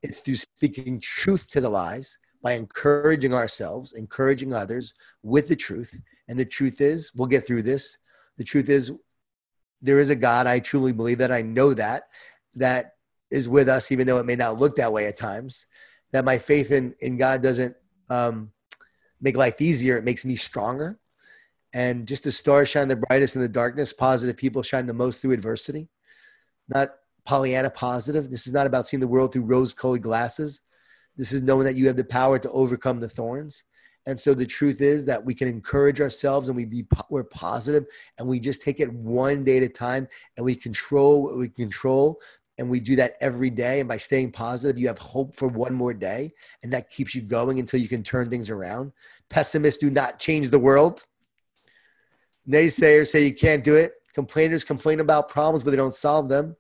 it's 0.03 0.19
through 0.19 0.35
speaking 0.35 0.99
truth 0.99 1.49
to 1.49 1.61
the 1.61 1.69
lies 1.69 2.17
by 2.43 2.53
encouraging 2.53 3.33
ourselves 3.33 3.93
encouraging 3.93 4.53
others 4.53 4.93
with 5.23 5.47
the 5.47 5.55
truth 5.55 5.97
and 6.27 6.37
the 6.37 6.45
truth 6.45 6.81
is 6.81 7.11
we'll 7.15 7.27
get 7.27 7.47
through 7.47 7.61
this 7.61 7.97
the 8.37 8.43
truth 8.43 8.69
is 8.69 8.91
there 9.83 9.99
is 9.99 10.09
a 10.09 10.15
God. 10.15 10.47
I 10.47 10.59
truly 10.59 10.93
believe 10.93 11.19
that. 11.19 11.31
I 11.31 11.41
know 11.41 11.73
that 11.73 12.03
that 12.55 12.93
is 13.29 13.49
with 13.49 13.67
us, 13.67 13.91
even 13.91 14.07
though 14.07 14.19
it 14.19 14.25
may 14.25 14.35
not 14.35 14.57
look 14.57 14.77
that 14.77 14.93
way 14.93 15.05
at 15.05 15.17
times. 15.17 15.67
That 16.13 16.25
my 16.25 16.37
faith 16.37 16.71
in 16.71 16.95
in 17.01 17.17
God 17.17 17.43
doesn't 17.43 17.75
um, 18.09 18.51
make 19.21 19.35
life 19.35 19.61
easier; 19.61 19.97
it 19.97 20.05
makes 20.05 20.25
me 20.25 20.35
stronger. 20.35 20.97
And 21.73 22.07
just 22.07 22.25
as 22.27 22.37
stars 22.37 22.69
shine 22.69 22.87
the 22.87 22.95
brightest 22.95 23.35
in 23.35 23.41
the 23.41 23.47
darkness, 23.47 23.93
positive 23.93 24.37
people 24.37 24.61
shine 24.61 24.85
the 24.85 24.93
most 24.93 25.21
through 25.21 25.31
adversity. 25.31 25.89
Not 26.69 26.91
Pollyanna 27.25 27.69
positive. 27.69 28.29
This 28.29 28.47
is 28.47 28.53
not 28.53 28.67
about 28.67 28.85
seeing 28.85 29.01
the 29.01 29.07
world 29.07 29.33
through 29.33 29.45
rose-colored 29.45 30.01
glasses. 30.01 30.61
This 31.15 31.31
is 31.31 31.41
knowing 31.41 31.65
that 31.65 31.75
you 31.75 31.87
have 31.87 31.95
the 31.95 32.03
power 32.03 32.39
to 32.39 32.51
overcome 32.51 32.99
the 32.99 33.09
thorns. 33.09 33.63
And 34.05 34.19
so 34.19 34.33
the 34.33 34.45
truth 34.45 34.81
is 34.81 35.05
that 35.05 35.23
we 35.23 35.33
can 35.33 35.47
encourage 35.47 36.01
ourselves 36.01 36.49
and 36.49 36.57
we 36.57 36.65
be 36.65 36.85
we're 37.09 37.23
positive 37.23 37.85
and 38.17 38.27
we 38.27 38.39
just 38.39 38.61
take 38.61 38.79
it 38.79 38.91
one 38.91 39.43
day 39.43 39.57
at 39.57 39.63
a 39.63 39.69
time 39.69 40.07
and 40.35 40.45
we 40.45 40.55
control 40.55 41.23
what 41.23 41.37
we 41.37 41.47
control 41.47 42.19
and 42.57 42.69
we 42.69 42.79
do 42.79 42.95
that 42.97 43.15
every 43.21 43.49
day 43.49 43.79
and 43.79 43.89
by 43.89 43.97
staying 43.97 44.31
positive 44.31 44.77
you 44.77 44.87
have 44.87 44.97
hope 44.97 45.33
for 45.35 45.47
one 45.47 45.73
more 45.73 45.93
day 45.93 46.31
and 46.61 46.71
that 46.71 46.89
keeps 46.89 47.15
you 47.15 47.21
going 47.21 47.59
until 47.59 47.79
you 47.79 47.87
can 47.87 48.03
turn 48.03 48.29
things 48.29 48.49
around 48.49 48.91
pessimists 49.29 49.79
do 49.79 49.89
not 49.89 50.19
change 50.19 50.49
the 50.49 50.59
world 50.59 51.05
naysayers 52.47 53.07
say 53.07 53.25
you 53.25 53.33
can't 53.33 53.63
do 53.63 53.75
it 53.75 53.93
complainers 54.13 54.63
complain 54.63 54.99
about 54.99 55.29
problems 55.29 55.63
but 55.63 55.71
they 55.71 55.77
don't 55.77 55.95
solve 55.95 56.29
them 56.29 56.55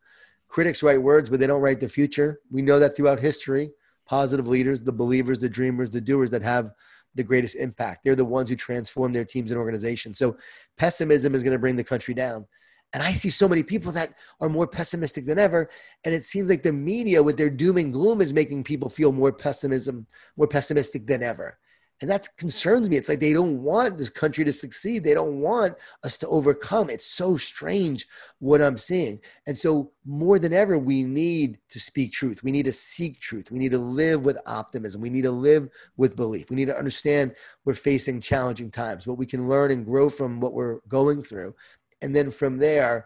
critics 0.53 0.83
write 0.83 1.01
words 1.01 1.29
but 1.29 1.39
they 1.39 1.47
don't 1.47 1.61
write 1.61 1.79
the 1.79 1.87
future 1.99 2.39
we 2.51 2.61
know 2.61 2.79
that 2.79 2.95
throughout 2.95 3.19
history 3.19 3.65
positive 4.05 4.47
leaders 4.47 4.79
the 4.79 4.97
believers 5.03 5.39
the 5.39 5.49
dreamers 5.49 5.89
the 5.89 6.01
doers 6.09 6.29
that 6.29 6.41
have 6.41 6.71
the 7.15 7.23
greatest 7.23 7.55
impact. 7.55 8.03
They're 8.03 8.15
the 8.15 8.25
ones 8.25 8.49
who 8.49 8.55
transform 8.55 9.13
their 9.13 9.25
teams 9.25 9.51
and 9.51 9.59
organizations. 9.59 10.17
So 10.17 10.37
pessimism 10.77 11.35
is 11.35 11.43
going 11.43 11.53
to 11.53 11.59
bring 11.59 11.75
the 11.75 11.83
country 11.83 12.13
down. 12.13 12.45
And 12.93 13.01
I 13.01 13.11
see 13.11 13.29
so 13.29 13.47
many 13.47 13.63
people 13.63 13.91
that 13.93 14.13
are 14.39 14.49
more 14.49 14.67
pessimistic 14.67 15.25
than 15.25 15.39
ever. 15.39 15.69
And 16.05 16.13
it 16.13 16.23
seems 16.23 16.49
like 16.49 16.61
the 16.61 16.73
media 16.73 17.23
with 17.23 17.37
their 17.37 17.49
doom 17.49 17.77
and 17.77 17.91
gloom 17.91 18.21
is 18.21 18.33
making 18.33 18.63
people 18.63 18.89
feel 18.89 19.11
more 19.11 19.31
pessimism, 19.31 20.05
more 20.37 20.47
pessimistic 20.47 21.07
than 21.07 21.23
ever. 21.23 21.57
And 22.01 22.09
that 22.09 22.35
concerns 22.37 22.89
me. 22.89 22.97
It's 22.97 23.07
like 23.07 23.19
they 23.19 23.33
don't 23.33 23.61
want 23.61 23.97
this 23.97 24.09
country 24.09 24.43
to 24.43 24.51
succeed. 24.51 25.03
They 25.03 25.13
don't 25.13 25.39
want 25.39 25.75
us 26.03 26.17
to 26.17 26.27
overcome. 26.27 26.89
It's 26.89 27.05
so 27.05 27.37
strange 27.37 28.07
what 28.39 28.61
I'm 28.61 28.77
seeing. 28.77 29.19
And 29.47 29.57
so, 29.57 29.91
more 30.05 30.37
than 30.37 30.53
ever, 30.53 30.77
we 30.77 31.03
need 31.03 31.59
to 31.69 31.79
speak 31.79 32.11
truth. 32.11 32.43
We 32.43 32.51
need 32.51 32.65
to 32.65 32.73
seek 32.73 33.19
truth. 33.19 33.51
We 33.51 33.59
need 33.59 33.71
to 33.71 33.77
live 33.77 34.25
with 34.25 34.37
optimism. 34.45 35.01
We 35.01 35.09
need 35.09 35.21
to 35.21 35.31
live 35.31 35.69
with 35.95 36.15
belief. 36.15 36.49
We 36.49 36.55
need 36.55 36.67
to 36.67 36.77
understand 36.77 37.35
we're 37.63 37.73
facing 37.73 38.19
challenging 38.19 38.71
times, 38.71 39.05
but 39.05 39.13
we 39.13 39.25
can 39.25 39.47
learn 39.47 39.71
and 39.71 39.85
grow 39.85 40.09
from 40.09 40.39
what 40.41 40.53
we're 40.53 40.79
going 40.89 41.23
through. 41.23 41.55
And 42.01 42.13
then 42.13 42.31
from 42.31 42.57
there, 42.57 43.05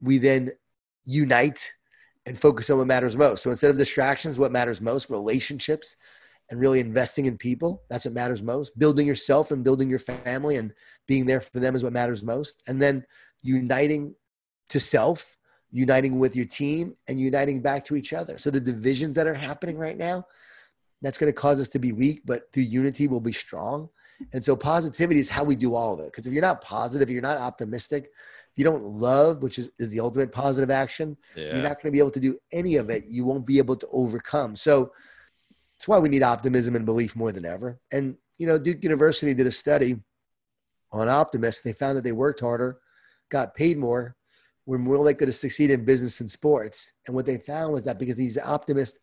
we 0.00 0.18
then 0.18 0.52
unite 1.04 1.72
and 2.26 2.38
focus 2.38 2.70
on 2.70 2.78
what 2.78 2.86
matters 2.86 3.16
most. 3.16 3.42
So 3.42 3.50
instead 3.50 3.70
of 3.70 3.78
distractions, 3.78 4.38
what 4.38 4.52
matters 4.52 4.80
most, 4.80 5.10
relationships, 5.10 5.96
and 6.50 6.60
really 6.60 6.80
investing 6.80 7.26
in 7.26 7.36
people. 7.36 7.82
That's 7.90 8.04
what 8.04 8.14
matters 8.14 8.42
most. 8.42 8.78
Building 8.78 9.06
yourself 9.06 9.50
and 9.50 9.64
building 9.64 9.90
your 9.90 9.98
family 9.98 10.56
and 10.56 10.72
being 11.06 11.26
there 11.26 11.40
for 11.40 11.60
them 11.60 11.74
is 11.74 11.82
what 11.82 11.92
matters 11.92 12.22
most. 12.22 12.62
And 12.68 12.80
then 12.80 13.04
uniting 13.42 14.14
to 14.68 14.80
self, 14.80 15.36
uniting 15.72 16.18
with 16.18 16.36
your 16.36 16.46
team, 16.46 16.96
and 17.08 17.20
uniting 17.20 17.62
back 17.62 17.84
to 17.84 17.96
each 17.96 18.12
other. 18.12 18.38
So 18.38 18.50
the 18.50 18.60
divisions 18.60 19.16
that 19.16 19.26
are 19.26 19.34
happening 19.34 19.76
right 19.76 19.96
now, 19.96 20.24
that's 21.02 21.18
going 21.18 21.32
to 21.32 21.38
cause 21.38 21.60
us 21.60 21.68
to 21.68 21.78
be 21.78 21.92
weak, 21.92 22.22
but 22.24 22.50
through 22.52 22.64
unity, 22.64 23.06
we'll 23.06 23.20
be 23.20 23.32
strong. 23.32 23.88
And 24.32 24.42
so 24.42 24.56
positivity 24.56 25.20
is 25.20 25.28
how 25.28 25.44
we 25.44 25.54
do 25.54 25.74
all 25.74 25.92
of 25.92 26.00
it. 26.00 26.06
Because 26.06 26.26
if 26.26 26.32
you're 26.32 26.42
not 26.42 26.62
positive, 26.62 27.10
you're 27.10 27.20
not 27.20 27.38
optimistic, 27.38 28.10
if 28.56 28.58
you 28.58 28.64
don't 28.64 28.82
love, 28.82 29.42
which 29.42 29.58
is, 29.58 29.70
is 29.78 29.90
the 29.90 30.00
ultimate 30.00 30.32
positive 30.32 30.70
action, 30.70 31.16
yeah. 31.36 31.52
you're 31.52 31.62
not 31.62 31.74
going 31.82 31.84
to 31.84 31.90
be 31.90 31.98
able 31.98 32.10
to 32.10 32.20
do 32.20 32.38
any 32.52 32.76
of 32.76 32.88
it. 32.88 33.04
You 33.06 33.26
won't 33.26 33.46
be 33.46 33.58
able 33.58 33.76
to 33.76 33.86
overcome. 33.92 34.56
So 34.56 34.92
that's 35.76 35.88
why 35.88 35.98
we 35.98 36.08
need 36.08 36.22
optimism 36.22 36.74
and 36.74 36.86
belief 36.86 37.16
more 37.16 37.32
than 37.32 37.44
ever. 37.44 37.78
And, 37.92 38.16
you 38.38 38.46
know, 38.46 38.58
Duke 38.58 38.82
University 38.82 39.34
did 39.34 39.46
a 39.46 39.52
study 39.52 39.96
on 40.90 41.08
optimists. 41.08 41.62
They 41.62 41.72
found 41.72 41.96
that 41.96 42.04
they 42.04 42.12
worked 42.12 42.40
harder, 42.40 42.78
got 43.30 43.54
paid 43.54 43.76
more, 43.76 44.16
were 44.64 44.78
more 44.78 44.96
likely 44.98 45.26
to 45.26 45.32
succeed 45.32 45.70
in 45.70 45.84
business 45.84 46.20
and 46.20 46.30
sports. 46.30 46.94
And 47.06 47.14
what 47.14 47.26
they 47.26 47.36
found 47.36 47.72
was 47.72 47.84
that 47.84 47.98
because 47.98 48.16
these 48.16 48.38
optimists 48.38 48.98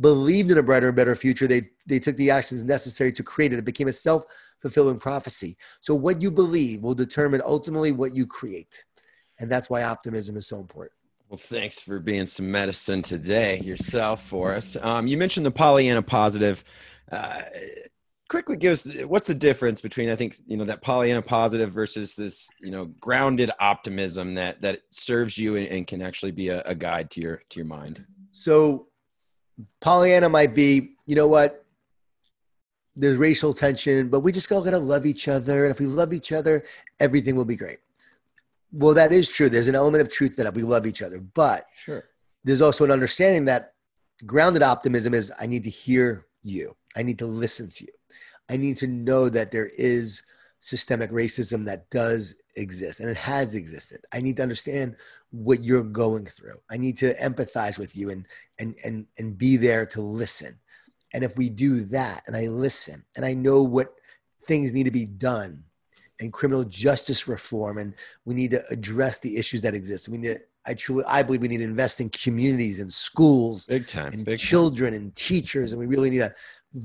believed 0.00 0.50
in 0.50 0.58
a 0.58 0.62
brighter 0.62 0.88
and 0.88 0.96
better 0.96 1.14
future, 1.14 1.46
they, 1.46 1.68
they 1.86 1.98
took 1.98 2.16
the 2.16 2.30
actions 2.30 2.64
necessary 2.64 3.12
to 3.12 3.22
create 3.22 3.52
it. 3.52 3.58
It 3.58 3.64
became 3.64 3.88
a 3.88 3.92
self 3.92 4.24
fulfilling 4.60 4.98
prophecy. 4.98 5.56
So, 5.80 5.94
what 5.94 6.22
you 6.22 6.30
believe 6.30 6.82
will 6.82 6.94
determine 6.94 7.42
ultimately 7.44 7.92
what 7.92 8.14
you 8.14 8.26
create. 8.26 8.82
And 9.38 9.50
that's 9.50 9.68
why 9.68 9.82
optimism 9.82 10.36
is 10.36 10.46
so 10.46 10.58
important. 10.58 10.92
Well, 11.28 11.38
thanks 11.38 11.80
for 11.80 11.98
being 11.98 12.26
some 12.26 12.50
medicine 12.50 13.02
today 13.02 13.58
yourself 13.60 14.24
for 14.26 14.52
us. 14.52 14.76
Um, 14.80 15.06
you 15.06 15.16
mentioned 15.16 15.46
the 15.46 15.50
Pollyanna 15.50 16.02
positive. 16.02 16.62
Uh, 17.10 17.42
quickly 18.28 18.56
give 18.56 18.72
us 18.72 19.02
what's 19.04 19.26
the 19.26 19.34
difference 19.34 19.80
between 19.80 20.10
I 20.10 20.16
think 20.16 20.36
you 20.46 20.56
know 20.56 20.64
that 20.64 20.82
Pollyanna 20.82 21.22
positive 21.22 21.72
versus 21.72 22.14
this 22.14 22.48
you 22.60 22.70
know 22.70 22.86
grounded 23.00 23.50
optimism 23.60 24.34
that 24.34 24.60
that 24.62 24.80
serves 24.90 25.38
you 25.38 25.56
and, 25.56 25.66
and 25.68 25.86
can 25.86 26.02
actually 26.02 26.32
be 26.32 26.48
a, 26.48 26.62
a 26.62 26.74
guide 26.74 27.10
to 27.12 27.20
your 27.20 27.42
to 27.50 27.56
your 27.56 27.66
mind. 27.66 28.04
So 28.32 28.88
Pollyanna 29.80 30.28
might 30.28 30.54
be 30.54 30.96
you 31.06 31.16
know 31.16 31.28
what 31.28 31.64
there's 32.96 33.16
racial 33.16 33.52
tension, 33.52 34.08
but 34.08 34.20
we 34.20 34.30
just 34.30 34.50
all 34.52 34.62
gotta 34.62 34.78
love 34.78 35.06
each 35.06 35.26
other. 35.28 35.64
And 35.64 35.70
if 35.70 35.80
we 35.80 35.86
love 35.86 36.12
each 36.12 36.32
other, 36.32 36.64
everything 37.00 37.34
will 37.34 37.44
be 37.44 37.56
great. 37.56 37.78
Well, 38.76 38.94
that 38.94 39.12
is 39.12 39.28
true. 39.28 39.48
There's 39.48 39.68
an 39.68 39.76
element 39.76 40.02
of 40.02 40.12
truth 40.12 40.34
that 40.36 40.52
we 40.52 40.62
love 40.62 40.84
each 40.84 41.00
other, 41.00 41.20
but 41.20 41.66
sure. 41.76 42.04
there's 42.42 42.60
also 42.60 42.84
an 42.84 42.90
understanding 42.90 43.44
that 43.44 43.74
grounded 44.26 44.64
optimism 44.64 45.14
is 45.14 45.32
I 45.40 45.46
need 45.46 45.62
to 45.62 45.70
hear 45.70 46.26
you. 46.42 46.74
I 46.96 47.04
need 47.04 47.18
to 47.20 47.26
listen 47.26 47.70
to 47.70 47.84
you. 47.84 47.92
I 48.50 48.56
need 48.56 48.76
to 48.78 48.88
know 48.88 49.28
that 49.28 49.52
there 49.52 49.70
is 49.78 50.22
systemic 50.58 51.10
racism 51.10 51.64
that 51.66 51.88
does 51.90 52.34
exist 52.56 52.98
and 52.98 53.08
it 53.08 53.16
has 53.16 53.54
existed. 53.54 54.00
I 54.12 54.20
need 54.20 54.36
to 54.38 54.42
understand 54.42 54.96
what 55.30 55.62
you're 55.62 55.84
going 55.84 56.26
through. 56.26 56.58
I 56.70 56.76
need 56.76 56.96
to 56.98 57.14
empathize 57.14 57.78
with 57.78 57.96
you 57.96 58.10
and 58.10 58.26
and 58.58 58.76
and 58.84 59.06
and 59.18 59.38
be 59.38 59.56
there 59.56 59.86
to 59.86 60.00
listen. 60.00 60.58
And 61.12 61.22
if 61.22 61.36
we 61.36 61.48
do 61.48 61.84
that 61.86 62.24
and 62.26 62.34
I 62.34 62.48
listen 62.48 63.04
and 63.14 63.24
I 63.24 63.34
know 63.34 63.62
what 63.62 63.94
things 64.46 64.72
need 64.72 64.84
to 64.84 64.90
be 64.90 65.06
done 65.06 65.62
and 66.20 66.32
criminal 66.32 66.64
justice 66.64 67.26
reform, 67.28 67.78
and 67.78 67.94
we 68.24 68.34
need 68.34 68.50
to 68.52 68.64
address 68.70 69.18
the 69.18 69.36
issues 69.36 69.62
that 69.62 69.74
exist. 69.74 70.08
We 70.08 70.18
need 70.18 70.34
to, 70.34 70.40
I 70.66 70.74
truly, 70.74 71.04
I 71.06 71.22
believe 71.22 71.42
we 71.42 71.48
need 71.48 71.58
to 71.58 71.64
invest 71.64 72.00
in 72.00 72.10
communities 72.10 72.80
and 72.80 72.92
schools, 72.92 73.66
big 73.66 73.86
time, 73.86 74.12
and 74.12 74.24
big 74.24 74.38
children 74.38 74.92
time. 74.92 75.02
and 75.02 75.14
teachers, 75.14 75.72
and 75.72 75.78
we 75.78 75.86
really 75.86 76.10
need 76.10 76.18
to 76.18 76.34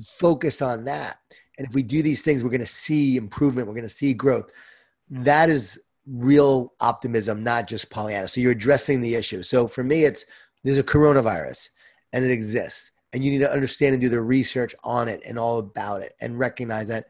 focus 0.03 0.61
on 0.61 0.83
that. 0.85 1.19
And 1.57 1.67
if 1.67 1.73
we 1.73 1.83
do 1.83 2.01
these 2.01 2.21
things, 2.21 2.43
we're 2.43 2.49
going 2.49 2.61
to 2.61 2.65
see 2.65 3.17
improvement. 3.17 3.67
We're 3.67 3.73
going 3.73 3.83
to 3.83 3.89
see 3.89 4.13
growth. 4.13 4.49
That 5.09 5.49
is 5.49 5.79
real 6.07 6.73
optimism, 6.79 7.43
not 7.43 7.67
just 7.67 7.89
Pollyanna. 7.89 8.27
So 8.27 8.41
you're 8.41 8.53
addressing 8.53 9.01
the 9.01 9.15
issue. 9.15 9.43
So 9.43 9.67
for 9.67 9.83
me, 9.83 10.05
it's 10.05 10.25
there's 10.63 10.79
a 10.79 10.83
coronavirus 10.83 11.69
and 12.13 12.25
it 12.25 12.31
exists. 12.31 12.91
And 13.13 13.23
you 13.23 13.31
need 13.31 13.39
to 13.39 13.51
understand 13.51 13.93
and 13.93 14.01
do 14.01 14.09
the 14.09 14.21
research 14.21 14.75
on 14.83 15.07
it 15.07 15.21
and 15.27 15.39
all 15.39 15.59
about 15.59 16.01
it 16.01 16.13
and 16.21 16.37
recognize 16.37 16.87
that 16.89 17.07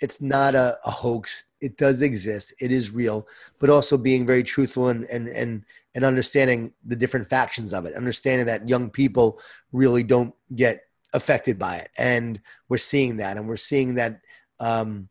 it's 0.00 0.20
not 0.20 0.54
a, 0.54 0.78
a 0.84 0.90
hoax 0.90 1.46
it 1.60 1.76
does 1.76 2.02
exist. 2.02 2.54
It 2.60 2.72
is 2.72 2.90
real, 2.90 3.26
but 3.58 3.70
also 3.70 3.96
being 3.96 4.26
very 4.26 4.42
truthful 4.42 4.88
and 4.88 5.04
and 5.04 5.28
and 5.28 5.64
and 5.94 6.04
understanding 6.04 6.72
the 6.84 6.96
different 6.96 7.26
factions 7.26 7.72
of 7.72 7.84
it. 7.86 7.94
Understanding 7.94 8.46
that 8.46 8.68
young 8.68 8.90
people 8.90 9.40
really 9.72 10.02
don't 10.02 10.34
get 10.54 10.82
affected 11.12 11.58
by 11.58 11.76
it, 11.76 11.90
and 11.98 12.40
we're 12.68 12.76
seeing 12.76 13.16
that, 13.18 13.36
and 13.36 13.48
we're 13.48 13.56
seeing 13.56 13.94
that, 13.96 14.20
um, 14.60 15.08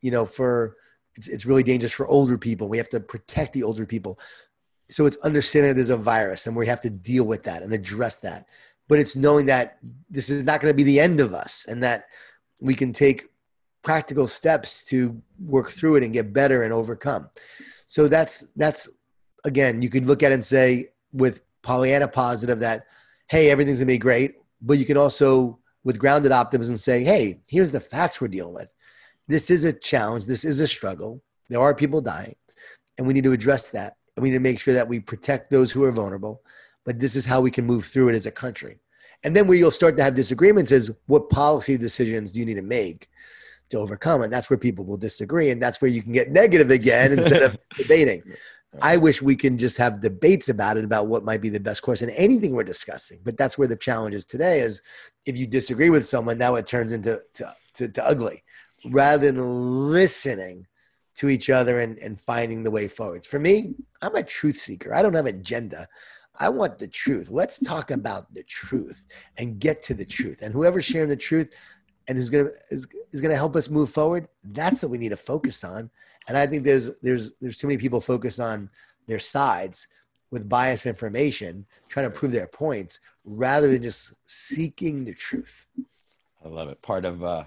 you 0.00 0.10
know, 0.10 0.24
for 0.24 0.76
it's, 1.16 1.28
it's 1.28 1.46
really 1.46 1.62
dangerous 1.62 1.92
for 1.92 2.06
older 2.06 2.38
people. 2.38 2.68
We 2.68 2.78
have 2.78 2.90
to 2.90 3.00
protect 3.00 3.52
the 3.52 3.62
older 3.62 3.86
people. 3.86 4.18
So 4.90 5.04
it's 5.04 5.18
understanding 5.18 5.70
that 5.70 5.74
there's 5.74 5.90
a 5.90 5.96
virus, 5.96 6.46
and 6.46 6.56
we 6.56 6.66
have 6.66 6.80
to 6.82 6.90
deal 6.90 7.24
with 7.24 7.42
that 7.44 7.62
and 7.62 7.72
address 7.72 8.20
that. 8.20 8.46
But 8.88 8.98
it's 8.98 9.16
knowing 9.16 9.46
that 9.46 9.78
this 10.08 10.30
is 10.30 10.44
not 10.44 10.62
going 10.62 10.72
to 10.72 10.76
be 10.76 10.82
the 10.82 11.00
end 11.00 11.20
of 11.20 11.34
us, 11.34 11.66
and 11.68 11.82
that 11.82 12.06
we 12.62 12.74
can 12.74 12.92
take 12.92 13.28
practical 13.88 14.26
steps 14.26 14.84
to 14.84 15.18
work 15.46 15.70
through 15.70 15.96
it 15.96 16.04
and 16.04 16.12
get 16.12 16.30
better 16.30 16.62
and 16.62 16.74
overcome. 16.74 17.26
So 17.86 18.06
that's 18.06 18.52
that's 18.52 18.86
again, 19.46 19.80
you 19.80 19.88
could 19.88 20.04
look 20.04 20.22
at 20.22 20.30
it 20.30 20.34
and 20.34 20.44
say 20.44 20.90
with 21.14 21.40
Pollyanna 21.62 22.06
positive 22.06 22.60
that 22.60 22.84
hey, 23.28 23.48
everything's 23.48 23.78
gonna 23.78 23.86
be 23.86 23.96
great, 23.96 24.34
but 24.60 24.76
you 24.76 24.84
can 24.84 24.98
also 24.98 25.58
with 25.84 25.98
grounded 25.98 26.32
optimism 26.32 26.76
say, 26.76 27.02
hey, 27.02 27.40
here's 27.48 27.70
the 27.70 27.80
facts 27.80 28.20
we're 28.20 28.28
dealing 28.28 28.52
with. 28.52 28.70
This 29.26 29.50
is 29.50 29.64
a 29.64 29.72
challenge. 29.72 30.26
This 30.26 30.44
is 30.44 30.60
a 30.60 30.68
struggle. 30.68 31.22
There 31.48 31.62
are 31.62 31.74
people 31.74 32.02
dying, 32.02 32.36
and 32.98 33.06
we 33.06 33.14
need 33.14 33.24
to 33.24 33.32
address 33.32 33.70
that. 33.70 33.96
And 34.16 34.22
we 34.22 34.28
need 34.28 34.36
to 34.36 34.48
make 34.50 34.60
sure 34.60 34.74
that 34.74 34.86
we 34.86 35.00
protect 35.00 35.50
those 35.50 35.72
who 35.72 35.82
are 35.84 35.92
vulnerable. 35.92 36.42
But 36.84 37.00
this 37.00 37.16
is 37.16 37.24
how 37.24 37.40
we 37.40 37.50
can 37.50 37.64
move 37.64 37.86
through 37.86 38.10
it 38.10 38.16
as 38.16 38.26
a 38.26 38.30
country. 38.44 38.80
And 39.24 39.34
then 39.34 39.46
where 39.46 39.56
you'll 39.56 39.70
start 39.70 39.96
to 39.96 40.02
have 40.02 40.14
disagreements 40.14 40.72
is 40.72 40.92
what 41.06 41.30
policy 41.30 41.78
decisions 41.78 42.32
do 42.32 42.40
you 42.40 42.44
need 42.44 42.60
to 42.60 42.62
make 42.80 43.08
to 43.70 43.78
overcome 43.78 44.22
And 44.22 44.32
That's 44.32 44.50
where 44.50 44.58
people 44.58 44.84
will 44.84 44.96
disagree. 44.96 45.50
And 45.50 45.62
that's 45.62 45.80
where 45.80 45.90
you 45.90 46.02
can 46.02 46.12
get 46.12 46.30
negative 46.30 46.70
again 46.70 47.12
instead 47.12 47.42
of 47.42 47.58
debating. 47.76 48.22
I 48.82 48.96
wish 48.96 49.22
we 49.22 49.34
can 49.34 49.56
just 49.56 49.78
have 49.78 50.00
debates 50.00 50.48
about 50.48 50.76
it, 50.76 50.84
about 50.84 51.06
what 51.06 51.24
might 51.24 51.40
be 51.40 51.48
the 51.48 51.60
best 51.60 51.82
course 51.82 52.02
in 52.02 52.10
anything 52.10 52.52
we're 52.52 52.64
discussing. 52.64 53.18
But 53.24 53.38
that's 53.38 53.56
where 53.56 53.68
the 53.68 53.76
challenge 53.76 54.14
is 54.14 54.26
today 54.26 54.60
is 54.60 54.82
if 55.24 55.36
you 55.36 55.46
disagree 55.46 55.90
with 55.90 56.06
someone, 56.06 56.38
now 56.38 56.54
it 56.56 56.66
turns 56.66 56.92
into 56.92 57.20
to, 57.34 57.54
to, 57.74 57.88
to 57.88 58.04
ugly 58.04 58.42
rather 58.84 59.26
than 59.26 59.90
listening 59.90 60.66
to 61.16 61.28
each 61.28 61.50
other 61.50 61.80
and, 61.80 61.98
and 61.98 62.20
finding 62.20 62.62
the 62.62 62.70
way 62.70 62.86
forward. 62.86 63.26
For 63.26 63.40
me, 63.40 63.74
I'm 64.02 64.14
a 64.14 64.22
truth 64.22 64.56
seeker. 64.56 64.94
I 64.94 65.02
don't 65.02 65.14
have 65.14 65.26
agenda. 65.26 65.88
I 66.38 66.48
want 66.48 66.78
the 66.78 66.86
truth. 66.86 67.30
Let's 67.30 67.58
talk 67.58 67.90
about 67.90 68.32
the 68.32 68.44
truth 68.44 69.06
and 69.38 69.58
get 69.58 69.82
to 69.84 69.94
the 69.94 70.04
truth. 70.04 70.42
And 70.42 70.52
whoever's 70.52 70.84
sharing 70.84 71.08
the 71.08 71.16
truth 71.16 71.52
and 72.08 72.16
who's 72.16 72.30
gonna 72.30 72.48
is, 72.70 72.86
gonna 73.20 73.36
help 73.36 73.54
us 73.54 73.68
move 73.68 73.90
forward, 73.90 74.28
that's 74.42 74.82
what 74.82 74.90
we 74.90 74.98
need 74.98 75.10
to 75.10 75.16
focus 75.16 75.62
on. 75.62 75.90
And 76.26 76.36
I 76.36 76.46
think 76.46 76.64
there's 76.64 77.00
there's 77.00 77.32
there's 77.38 77.58
too 77.58 77.66
many 77.66 77.78
people 77.78 78.00
focus 78.00 78.38
on 78.38 78.70
their 79.06 79.18
sides 79.18 79.86
with 80.30 80.48
biased 80.48 80.86
information, 80.86 81.64
trying 81.88 82.06
to 82.06 82.10
prove 82.10 82.32
their 82.32 82.46
points 82.46 83.00
rather 83.24 83.68
than 83.68 83.82
just 83.82 84.14
seeking 84.24 85.04
the 85.04 85.14
truth. 85.14 85.66
I 86.44 86.48
love 86.48 86.68
it. 86.68 86.82
Part 86.82 87.04
of 87.04 87.24
uh, 87.24 87.44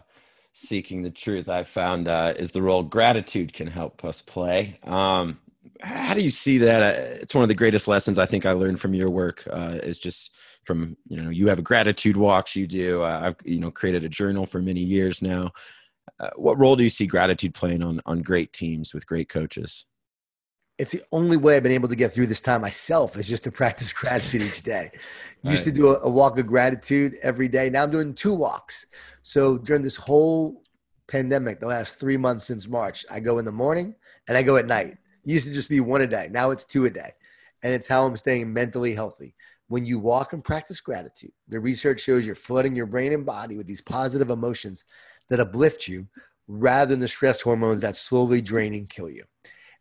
seeking 0.53 1.01
the 1.01 1.11
truth 1.11 1.47
I 1.49 1.63
found 1.63 2.07
uh, 2.07 2.33
is 2.37 2.51
the 2.51 2.61
role 2.61 2.83
gratitude 2.83 3.53
can 3.53 3.67
help 3.67 4.03
us 4.03 4.21
play. 4.21 4.79
Um, 4.83 5.39
how 5.81 6.13
do 6.13 6.21
you 6.21 6.29
see 6.29 6.57
that? 6.59 6.83
Uh, 6.83 7.19
it's 7.21 7.33
one 7.35 7.43
of 7.43 7.47
the 7.47 7.55
greatest 7.55 7.87
lessons 7.87 8.17
I 8.17 8.25
think 8.25 8.45
I 8.45 8.51
learned 8.51 8.79
from 8.79 8.93
your 8.93 9.09
work. 9.09 9.47
Uh, 9.49 9.79
is 9.81 9.99
just 9.99 10.31
from 10.65 10.95
you 11.07 11.21
know 11.21 11.29
you 11.29 11.47
have 11.47 11.59
a 11.59 11.63
gratitude 11.63 12.17
walks 12.17 12.55
you 12.55 12.67
do. 12.67 13.03
Uh, 13.03 13.21
I've 13.25 13.35
you 13.43 13.59
know 13.59 13.71
created 13.71 14.03
a 14.03 14.09
journal 14.09 14.45
for 14.45 14.61
many 14.61 14.81
years 14.81 15.21
now. 15.21 15.51
Uh, 16.19 16.29
what 16.35 16.59
role 16.59 16.75
do 16.75 16.83
you 16.83 16.89
see 16.89 17.05
gratitude 17.05 17.53
playing 17.53 17.83
on 17.83 18.01
on 18.05 18.21
great 18.21 18.53
teams 18.53 18.93
with 18.93 19.07
great 19.07 19.29
coaches? 19.29 19.85
It's 20.77 20.91
the 20.91 21.03
only 21.11 21.37
way 21.37 21.55
I've 21.57 21.63
been 21.63 21.71
able 21.73 21.89
to 21.89 21.95
get 21.95 22.11
through 22.11 22.25
this 22.25 22.41
time 22.41 22.61
myself 22.61 23.15
is 23.15 23.27
just 23.27 23.43
to 23.43 23.51
practice 23.61 23.93
gratitude 23.93 24.41
each 24.41 24.63
day. 24.63 24.91
right. 25.43 25.51
Used 25.51 25.65
to 25.65 25.71
do 25.71 25.89
a, 25.89 25.99
a 26.01 26.09
walk 26.09 26.39
of 26.39 26.47
gratitude 26.47 27.17
every 27.21 27.47
day. 27.47 27.69
Now 27.69 27.83
I'm 27.83 27.91
doing 27.91 28.15
two 28.15 28.33
walks. 28.33 28.87
So 29.21 29.57
during 29.59 29.83
this 29.83 29.95
whole 29.95 30.63
pandemic, 31.07 31.59
the 31.59 31.67
last 31.67 31.99
three 31.99 32.17
months 32.17 32.45
since 32.45 32.67
March, 32.67 33.05
I 33.11 33.19
go 33.19 33.37
in 33.37 33.45
the 33.45 33.51
morning 33.51 33.93
and 34.27 34.37
I 34.37 34.41
go 34.41 34.57
at 34.57 34.65
night 34.65 34.97
used 35.23 35.47
to 35.47 35.53
just 35.53 35.69
be 35.69 35.79
one 35.79 36.01
a 36.01 36.07
day. 36.07 36.29
Now 36.31 36.51
it's 36.51 36.65
two 36.65 36.85
a 36.85 36.89
day. 36.89 37.11
And 37.63 37.73
it's 37.73 37.87
how 37.87 38.05
I'm 38.05 38.17
staying 38.17 38.51
mentally 38.51 38.93
healthy. 38.93 39.35
When 39.71 39.85
you 39.85 39.99
walk 39.99 40.33
and 40.33 40.43
practice 40.43 40.81
gratitude, 40.81 41.31
the 41.47 41.57
research 41.57 42.01
shows 42.01 42.25
you're 42.25 42.35
flooding 42.35 42.75
your 42.75 42.87
brain 42.87 43.13
and 43.13 43.25
body 43.25 43.55
with 43.55 43.67
these 43.67 43.79
positive 43.79 44.29
emotions 44.29 44.83
that 45.29 45.39
uplift 45.39 45.87
you 45.87 46.07
rather 46.49 46.89
than 46.89 46.99
the 46.99 47.07
stress 47.07 47.39
hormones 47.39 47.79
that 47.79 47.95
slowly 47.95 48.41
drain 48.41 48.73
and 48.73 48.89
kill 48.89 49.09
you. 49.09 49.23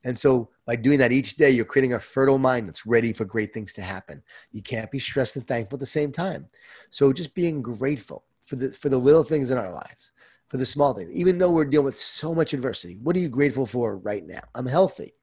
And 0.05 0.17
so 0.17 0.51
by 0.65 0.77
doing 0.77 1.01
that 1.01 1.11
each 1.11 1.35
day, 1.35 1.51
you're 1.51 1.65
creating 1.65 1.95
a 1.95 1.99
fertile 1.99 2.39
mind 2.39 2.69
that's 2.69 2.87
ready 2.87 3.13
for 3.13 3.25
great 3.25 3.53
things 3.53 3.75
to 3.75 3.83
happen. 3.83 4.23
You 4.53 4.63
can't 4.63 4.93
be 4.93 5.01
stressed 5.01 5.35
and 5.35 5.45
thankful 5.45 5.75
at 5.75 5.81
the 5.81 5.87
same 5.87 6.13
time. 6.13 6.47
So 6.91 7.13
just 7.13 7.35
being 7.35 7.61
grateful 7.61 8.23
for 8.39 8.55
the 8.55 8.71
for 8.71 8.91
the 8.91 8.97
little 8.97 9.25
things 9.25 9.51
in 9.51 9.59
our 9.59 9.73
lives, 9.73 10.13
for 10.47 10.57
the 10.57 10.67
small 10.67 10.95
things. 10.95 11.11
Even 11.11 11.37
though 11.37 11.51
we're 11.51 11.65
dealing 11.65 11.87
with 11.87 11.97
so 11.97 12.33
much 12.33 12.55
adversity, 12.55 12.97
what 13.03 13.17
are 13.17 13.19
you 13.19 13.29
grateful 13.29 13.67
for 13.67 13.97
right 13.97 14.25
now? 14.25 14.43
I'm 14.55 14.67
healthy 14.67 15.15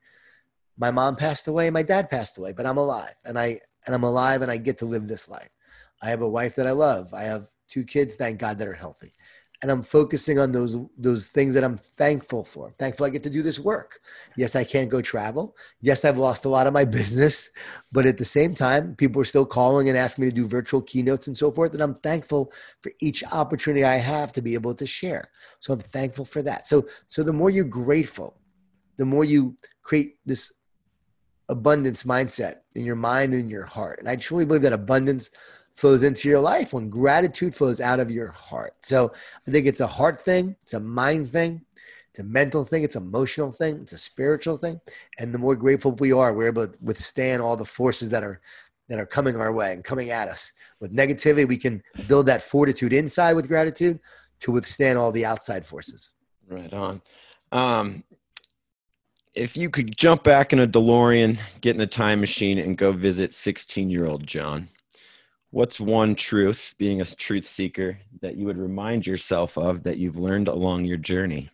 my 0.77 0.91
mom 0.91 1.15
passed 1.15 1.47
away, 1.47 1.69
my 1.69 1.83
dad 1.83 2.09
passed 2.09 2.37
away, 2.37 2.53
but 2.53 2.65
I'm 2.65 2.77
alive 2.77 3.15
and 3.25 3.37
I 3.37 3.59
and 3.85 3.95
I'm 3.95 4.03
alive 4.03 4.41
and 4.41 4.51
I 4.51 4.57
get 4.57 4.77
to 4.79 4.85
live 4.85 5.07
this 5.07 5.27
life. 5.29 5.49
I 6.01 6.09
have 6.09 6.21
a 6.21 6.29
wife 6.29 6.55
that 6.55 6.67
I 6.67 6.71
love. 6.71 7.13
I 7.13 7.23
have 7.23 7.47
two 7.67 7.83
kids, 7.83 8.15
thank 8.15 8.39
God, 8.39 8.59
that 8.59 8.67
are 8.67 8.73
healthy. 8.73 9.13
And 9.63 9.71
I'm 9.71 9.81
focusing 9.81 10.37
on 10.37 10.51
those 10.51 10.77
those 10.99 11.29
things 11.29 11.55
that 11.55 11.63
I'm 11.63 11.77
thankful 11.77 12.43
for. 12.43 12.71
thankful 12.77 13.07
I 13.07 13.09
get 13.09 13.23
to 13.23 13.29
do 13.31 13.41
this 13.41 13.59
work. 13.59 14.01
Yes, 14.37 14.55
I 14.55 14.63
can't 14.63 14.89
go 14.89 15.01
travel. 15.01 15.55
Yes, 15.81 16.05
I've 16.05 16.19
lost 16.19 16.45
a 16.45 16.49
lot 16.49 16.67
of 16.67 16.73
my 16.73 16.85
business, 16.99 17.49
but 17.91 18.05
at 18.05 18.19
the 18.19 18.25
same 18.25 18.53
time, 18.53 18.95
people 18.95 19.19
are 19.19 19.25
still 19.25 19.47
calling 19.47 19.89
and 19.89 19.97
asking 19.97 20.25
me 20.25 20.29
to 20.29 20.35
do 20.35 20.47
virtual 20.47 20.81
keynotes 20.83 21.25
and 21.25 21.35
so 21.35 21.51
forth. 21.51 21.73
And 21.73 21.81
I'm 21.81 21.95
thankful 21.95 22.51
for 22.81 22.91
each 22.99 23.23
opportunity 23.31 23.83
I 23.83 23.95
have 23.95 24.31
to 24.33 24.43
be 24.43 24.53
able 24.53 24.75
to 24.75 24.85
share. 24.85 25.31
So 25.59 25.73
I'm 25.73 25.79
thankful 25.79 26.25
for 26.25 26.43
that. 26.43 26.67
So 26.67 26.85
so 27.07 27.23
the 27.23 27.33
more 27.33 27.49
you're 27.49 27.65
grateful, 27.65 28.39
the 28.97 29.05
more 29.05 29.25
you 29.25 29.57
create 29.81 30.17
this 30.23 30.53
abundance 31.49 32.03
mindset 32.03 32.57
in 32.75 32.85
your 32.85 32.95
mind 32.95 33.33
and 33.33 33.49
your 33.49 33.65
heart. 33.65 33.99
And 33.99 34.09
I 34.09 34.15
truly 34.15 34.45
believe 34.45 34.61
that 34.63 34.73
abundance 34.73 35.31
flows 35.75 36.03
into 36.03 36.27
your 36.27 36.39
life 36.39 36.73
when 36.73 36.89
gratitude 36.89 37.55
flows 37.55 37.79
out 37.79 37.99
of 37.99 38.11
your 38.11 38.29
heart. 38.31 38.73
So 38.81 39.11
I 39.47 39.51
think 39.51 39.67
it's 39.67 39.79
a 39.79 39.87
heart 39.87 40.19
thing, 40.19 40.55
it's 40.61 40.73
a 40.73 40.79
mind 40.79 41.31
thing, 41.31 41.61
it's 42.09 42.19
a 42.19 42.23
mental 42.23 42.63
thing, 42.63 42.83
it's 42.83 42.95
emotional 42.95 43.51
thing, 43.51 43.79
it's 43.81 43.93
a 43.93 43.97
spiritual 43.97 44.57
thing. 44.57 44.81
And 45.19 45.33
the 45.33 45.39
more 45.39 45.55
grateful 45.55 45.91
we 45.91 46.11
are, 46.11 46.33
we're 46.33 46.47
able 46.47 46.67
to 46.67 46.77
withstand 46.81 47.41
all 47.41 47.55
the 47.55 47.65
forces 47.65 48.09
that 48.09 48.23
are 48.23 48.41
that 48.89 48.99
are 48.99 49.05
coming 49.05 49.35
our 49.35 49.51
way 49.51 49.73
and 49.73 49.83
coming 49.83 50.11
at 50.11 50.29
us. 50.29 50.53
With 50.79 50.95
negativity, 50.95 51.47
we 51.47 51.57
can 51.57 51.83
build 52.07 52.25
that 52.27 52.41
fortitude 52.41 52.93
inside 52.93 53.33
with 53.33 53.47
gratitude 53.47 53.99
to 54.39 54.51
withstand 54.51 54.97
all 54.97 55.11
the 55.11 55.25
outside 55.25 55.65
forces. 55.65 56.13
Right 56.47 56.73
on. 56.73 57.01
Um, 57.51 58.03
if 59.37 59.55
you 59.55 59.69
could 59.69 59.95
jump 59.95 60.23
back 60.23 60.51
in 60.51 60.59
a 60.59 60.67
DeLorean, 60.67 61.37
get 61.61 61.75
in 61.75 61.81
a 61.81 61.87
time 61.87 62.19
machine, 62.19 62.57
and 62.57 62.77
go 62.77 62.91
visit 62.91 63.33
16 63.33 63.89
year 63.89 64.07
old 64.07 64.25
Jon, 64.25 64.67
what's 65.51 65.79
one 65.79 66.15
truth, 66.15 66.73
being 66.77 67.01
a 67.01 67.05
truth 67.05 67.47
seeker, 67.47 67.99
that 68.21 68.35
you 68.35 68.45
would 68.45 68.57
remind 68.57 69.05
yourself 69.05 69.57
of 69.57 69.83
that 69.83 69.97
you've 69.97 70.17
learned 70.17 70.47
along 70.47 70.85
your 70.85 70.97
journey? 70.97 71.51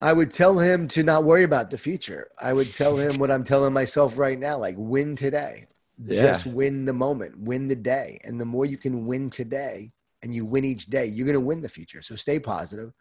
I 0.00 0.12
would 0.12 0.30
tell 0.30 0.58
him 0.58 0.88
to 0.88 1.02
not 1.02 1.24
worry 1.24 1.42
about 1.42 1.70
the 1.70 1.78
future. 1.78 2.28
I 2.40 2.52
would 2.52 2.72
tell 2.72 2.96
him 2.96 3.18
what 3.18 3.30
I'm 3.30 3.44
telling 3.44 3.72
myself 3.72 4.18
right 4.18 4.38
now 4.38 4.58
like, 4.58 4.76
win 4.78 5.14
today. 5.14 5.66
Yeah. 6.02 6.22
Just 6.22 6.46
win 6.46 6.84
the 6.84 6.92
moment, 6.92 7.38
win 7.38 7.68
the 7.68 7.76
day. 7.76 8.20
And 8.24 8.40
the 8.40 8.44
more 8.44 8.66
you 8.66 8.76
can 8.76 9.06
win 9.06 9.30
today 9.30 9.92
and 10.22 10.34
you 10.34 10.44
win 10.44 10.64
each 10.64 10.86
day, 10.86 11.06
you're 11.06 11.26
going 11.26 11.34
to 11.34 11.40
win 11.40 11.62
the 11.62 11.68
future. 11.68 12.02
So 12.02 12.16
stay 12.16 12.38
positive 12.38 12.92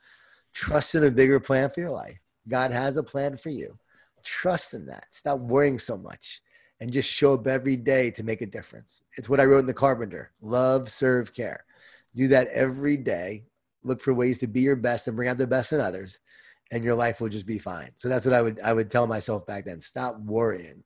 Trust 0.56 0.96
in 0.96 1.04
a 1.04 1.12
bigger 1.12 1.39
plan 1.39 1.70
for 1.70 1.82
your 1.82 1.91
life. 1.91 2.18
God 2.48 2.72
has 2.72 2.98
a 2.98 3.04
plan 3.04 3.36
for 3.38 3.50
you. 3.50 3.78
Trust 4.24 4.74
in 4.74 4.86
that. 4.88 5.06
Stop 5.12 5.39
worrying 5.39 5.78
so 5.78 5.98
much 5.98 6.41
and 6.80 6.91
just 6.91 7.12
show 7.12 7.34
up 7.34 7.46
every 7.46 7.76
day 7.76 8.10
to 8.12 8.24
make 8.24 8.41
a 8.41 8.46
difference. 8.46 9.02
It's 9.18 9.30
what 9.30 9.39
I 9.39 9.46
wrote 9.46 9.60
in 9.60 9.65
The 9.65 9.74
Carpenter 9.74 10.32
love, 10.41 10.89
serve, 10.89 11.34
care. 11.34 11.65
Do 12.15 12.28
that 12.30 12.48
every 12.48 12.98
day. 12.98 13.44
Look 13.84 14.02
for 14.02 14.13
ways 14.13 14.39
to 14.39 14.48
be 14.48 14.62
your 14.62 14.76
best 14.76 15.08
and 15.08 15.15
bring 15.15 15.30
out 15.30 15.38
the 15.38 15.46
best 15.46 15.74
in 15.74 15.80
others, 15.80 16.20
and 16.72 16.84
your 16.84 16.96
life 16.96 17.22
will 17.22 17.30
just 17.30 17.46
be 17.46 17.60
fine. 17.60 17.91
So 17.98 18.10
that's 18.10 18.26
what 18.26 18.34
I 18.34 18.41
would 18.41 18.60
I 18.62 18.74
would 18.74 18.89
tell 18.89 19.06
myself 19.06 19.46
back 19.46 19.65
then. 19.65 19.80
Stop 19.80 20.20
worrying. 20.22 20.84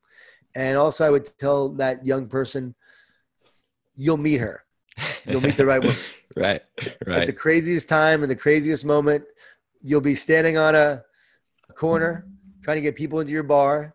And 0.54 0.76
also 0.76 1.06
I 1.06 1.10
would 1.10 1.26
tell 1.38 1.70
that 1.74 2.04
young 2.04 2.26
person, 2.26 2.74
you'll 3.96 4.16
meet 4.16 4.40
her. 4.40 4.64
You'll 5.26 5.40
meet 5.40 5.56
the 5.56 5.66
right 5.66 5.80
woman. 5.80 5.96
right. 6.36 6.62
Right. 7.06 7.22
At 7.22 7.26
the 7.26 7.32
craziest 7.32 7.88
time 7.88 8.22
and 8.22 8.30
the 8.30 8.36
craziest 8.36 8.84
moment, 8.84 9.24
you'll 9.82 10.00
be 10.00 10.14
standing 10.14 10.58
on 10.58 10.74
a, 10.74 11.02
a 11.68 11.72
corner 11.72 12.26
trying 12.62 12.76
to 12.76 12.82
get 12.82 12.94
people 12.94 13.20
into 13.20 13.32
your 13.32 13.42
bar, 13.42 13.94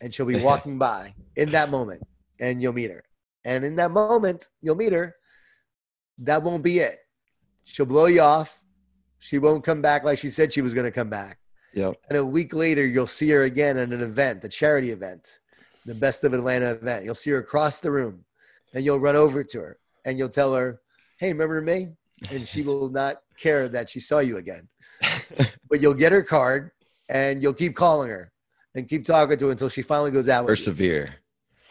and 0.00 0.12
she'll 0.12 0.26
be 0.26 0.40
walking 0.42 0.78
by 0.78 1.14
in 1.36 1.50
that 1.50 1.70
moment, 1.70 2.02
and 2.40 2.62
you'll 2.62 2.72
meet 2.72 2.90
her. 2.90 3.04
And 3.44 3.64
in 3.64 3.76
that 3.76 3.90
moment, 3.90 4.48
you'll 4.60 4.76
meet 4.76 4.92
her. 4.92 5.14
That 6.18 6.42
won't 6.42 6.62
be 6.62 6.78
it. 6.78 6.98
She'll 7.64 7.86
blow 7.86 8.06
you 8.06 8.20
off, 8.20 8.62
She 9.18 9.38
won't 9.38 9.64
come 9.64 9.82
back 9.82 10.04
like 10.04 10.18
she 10.18 10.30
said 10.30 10.52
she 10.52 10.62
was 10.62 10.72
going 10.72 10.84
to 10.84 10.90
come 10.90 11.10
back. 11.10 11.38
Yep. 11.74 11.96
And 12.08 12.18
a 12.18 12.24
week 12.24 12.54
later, 12.54 12.86
you'll 12.86 13.06
see 13.06 13.28
her 13.30 13.42
again 13.42 13.76
at 13.76 13.92
an 13.92 14.00
event, 14.00 14.44
a 14.44 14.48
charity 14.48 14.90
event, 14.90 15.40
the 15.84 15.94
Best 15.94 16.24
of 16.24 16.32
Atlanta 16.32 16.70
event. 16.70 17.04
You'll 17.04 17.14
see 17.14 17.30
her 17.30 17.38
across 17.38 17.80
the 17.80 17.90
room 17.90 18.24
and 18.72 18.84
you'll 18.84 19.00
run 19.00 19.16
over 19.16 19.44
to 19.44 19.60
her 19.60 19.78
and 20.04 20.18
you'll 20.18 20.28
tell 20.28 20.54
her, 20.54 20.80
Hey, 21.18 21.32
remember 21.32 21.60
me? 21.60 21.88
And 22.30 22.46
she 22.46 22.62
will 22.62 22.88
not 22.88 23.22
care 23.36 23.68
that 23.68 23.90
she 23.90 24.00
saw 24.00 24.20
you 24.20 24.38
again. 24.38 24.68
but 25.70 25.80
you'll 25.80 25.94
get 25.94 26.12
her 26.12 26.22
card 26.22 26.70
and 27.08 27.42
you'll 27.42 27.52
keep 27.54 27.74
calling 27.74 28.08
her 28.10 28.32
and 28.74 28.88
keep 28.88 29.04
talking 29.04 29.36
to 29.38 29.46
her 29.46 29.50
until 29.52 29.68
she 29.68 29.82
finally 29.82 30.10
goes 30.10 30.28
out 30.28 30.44
with 30.44 30.50
Persevere. 30.58 31.06
you. 31.06 31.12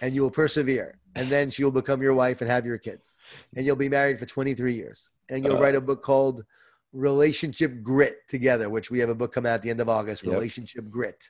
And 0.01 0.13
you 0.15 0.21
will 0.21 0.31
persevere. 0.31 0.99
And 1.15 1.29
then 1.29 1.49
she 1.49 1.63
will 1.63 1.71
become 1.71 2.01
your 2.01 2.13
wife 2.13 2.41
and 2.41 2.49
have 2.49 2.65
your 2.65 2.77
kids. 2.77 3.17
And 3.55 3.65
you'll 3.65 3.75
be 3.77 3.87
married 3.89 4.19
for 4.19 4.25
23 4.25 4.73
years. 4.73 5.11
And 5.29 5.45
you'll 5.45 5.55
Uh, 5.57 5.61
write 5.61 5.75
a 5.75 5.81
book 5.81 6.03
called 6.03 6.43
Relationship 6.91 7.81
Grit 7.83 8.17
together, 8.27 8.69
which 8.69 8.89
we 8.91 8.99
have 8.99 9.09
a 9.09 9.15
book 9.15 9.33
coming 9.33 9.51
out 9.51 9.55
at 9.55 9.61
the 9.61 9.69
end 9.69 9.79
of 9.79 9.89
August, 9.89 10.23
Yep. 10.23 10.33
Relationship 10.33 10.89
Grit. 10.89 11.29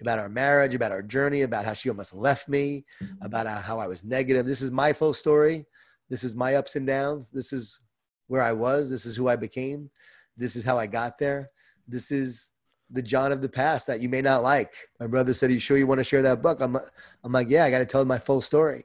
About 0.00 0.18
our 0.18 0.28
marriage, 0.28 0.74
about 0.74 0.90
our 0.90 1.02
journey, 1.02 1.42
about 1.42 1.64
how 1.64 1.72
she 1.72 1.88
almost 1.88 2.14
left 2.14 2.48
me, 2.48 2.84
about 3.20 3.46
how 3.46 3.78
I 3.78 3.86
was 3.86 4.04
negative. 4.04 4.44
This 4.44 4.60
is 4.60 4.72
my 4.72 4.92
full 4.92 5.12
story. 5.12 5.66
This 6.08 6.24
is 6.24 6.34
my 6.34 6.56
ups 6.56 6.74
and 6.74 6.84
downs. 6.86 7.30
This 7.30 7.52
is 7.52 7.78
where 8.26 8.42
I 8.42 8.52
was. 8.52 8.90
This 8.90 9.06
is 9.06 9.16
who 9.16 9.28
I 9.28 9.36
became. 9.36 9.88
This 10.36 10.56
is 10.56 10.64
how 10.64 10.78
I 10.78 10.86
got 10.88 11.16
there. 11.18 11.50
This 11.86 12.10
is 12.10 12.52
the 12.90 13.02
Jon 13.02 13.32
of 13.32 13.42
the 13.42 13.48
past 13.48 13.86
that 13.86 14.00
you 14.00 14.08
may 14.08 14.22
not 14.22 14.42
like. 14.42 14.74
My 15.00 15.06
brother 15.06 15.34
said, 15.34 15.50
"Are 15.50 15.52
you 15.52 15.58
sure 15.58 15.76
you 15.76 15.86
want 15.86 15.98
to 15.98 16.04
share 16.04 16.22
that 16.22 16.42
book?" 16.42 16.58
I'm, 16.60 16.76
I'm 17.24 17.32
like, 17.32 17.48
"Yeah, 17.48 17.64
I 17.64 17.70
got 17.70 17.78
to 17.78 17.86
tell 17.86 18.04
my 18.04 18.18
full 18.18 18.40
story." 18.40 18.84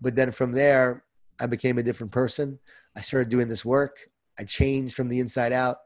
But 0.00 0.14
then 0.16 0.30
from 0.30 0.52
there, 0.52 1.04
I 1.40 1.46
became 1.46 1.78
a 1.78 1.82
different 1.82 2.12
person. 2.12 2.58
I 2.96 3.00
started 3.00 3.28
doing 3.28 3.48
this 3.48 3.64
work. 3.64 3.98
I 4.38 4.44
changed 4.44 4.94
from 4.94 5.08
the 5.08 5.20
inside 5.20 5.52
out, 5.52 5.78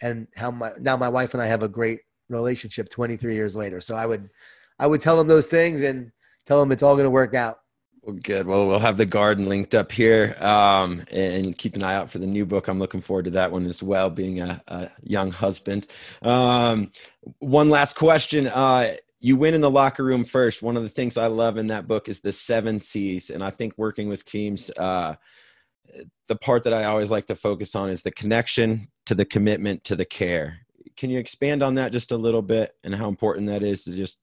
and 0.00 0.26
how 0.36 0.50
my 0.50 0.72
now 0.78 0.96
my 0.96 1.08
wife 1.08 1.34
and 1.34 1.42
I 1.42 1.46
have 1.46 1.62
a 1.62 1.68
great 1.68 2.00
relationship 2.28 2.88
23 2.88 3.34
years 3.34 3.56
later. 3.56 3.80
So 3.80 3.94
I 3.94 4.06
would, 4.06 4.30
I 4.78 4.86
would 4.86 5.00
tell 5.00 5.16
them 5.16 5.28
those 5.28 5.48
things 5.48 5.82
and 5.82 6.10
tell 6.46 6.60
them 6.60 6.72
it's 6.72 6.82
all 6.82 6.94
going 6.94 7.04
to 7.04 7.10
work 7.10 7.34
out. 7.34 7.61
Well, 8.02 8.16
good. 8.16 8.48
Well, 8.48 8.66
we'll 8.66 8.80
have 8.80 8.96
the 8.96 9.06
garden 9.06 9.48
linked 9.48 9.76
up 9.76 9.92
here, 9.92 10.36
um, 10.40 11.04
and 11.12 11.56
keep 11.56 11.76
an 11.76 11.84
eye 11.84 11.94
out 11.94 12.10
for 12.10 12.18
the 12.18 12.26
new 12.26 12.44
book. 12.44 12.66
I'm 12.66 12.80
looking 12.80 13.00
forward 13.00 13.26
to 13.26 13.30
that 13.32 13.52
one 13.52 13.64
as 13.66 13.80
well. 13.80 14.10
Being 14.10 14.40
a, 14.40 14.60
a 14.66 14.90
young 15.04 15.30
husband. 15.30 15.86
Um, 16.20 16.90
one 17.38 17.70
last 17.70 17.94
question. 17.94 18.48
Uh, 18.48 18.96
you 19.20 19.36
win 19.36 19.54
in 19.54 19.60
the 19.60 19.70
locker 19.70 20.02
room 20.02 20.24
first. 20.24 20.62
One 20.62 20.76
of 20.76 20.82
the 20.82 20.88
things 20.88 21.16
I 21.16 21.28
love 21.28 21.58
in 21.58 21.68
that 21.68 21.86
book 21.86 22.08
is 22.08 22.18
the 22.18 22.32
seven 22.32 22.80
C's, 22.80 23.30
and 23.30 23.42
I 23.42 23.50
think 23.50 23.74
working 23.76 24.08
with 24.08 24.24
teams, 24.24 24.68
uh, 24.70 25.14
the 26.26 26.36
part 26.36 26.64
that 26.64 26.74
I 26.74 26.84
always 26.84 27.10
like 27.12 27.26
to 27.26 27.36
focus 27.36 27.76
on 27.76 27.88
is 27.88 28.02
the 28.02 28.10
connection 28.10 28.88
to 29.06 29.14
the 29.14 29.24
commitment 29.24 29.84
to 29.84 29.94
the 29.94 30.04
care. 30.04 30.58
Can 30.96 31.10
you 31.10 31.20
expand 31.20 31.62
on 31.62 31.76
that 31.76 31.92
just 31.92 32.10
a 32.10 32.16
little 32.16 32.42
bit 32.42 32.74
and 32.82 32.96
how 32.96 33.08
important 33.08 33.46
that 33.46 33.62
is 33.62 33.84
to 33.84 33.92
just 33.92 34.18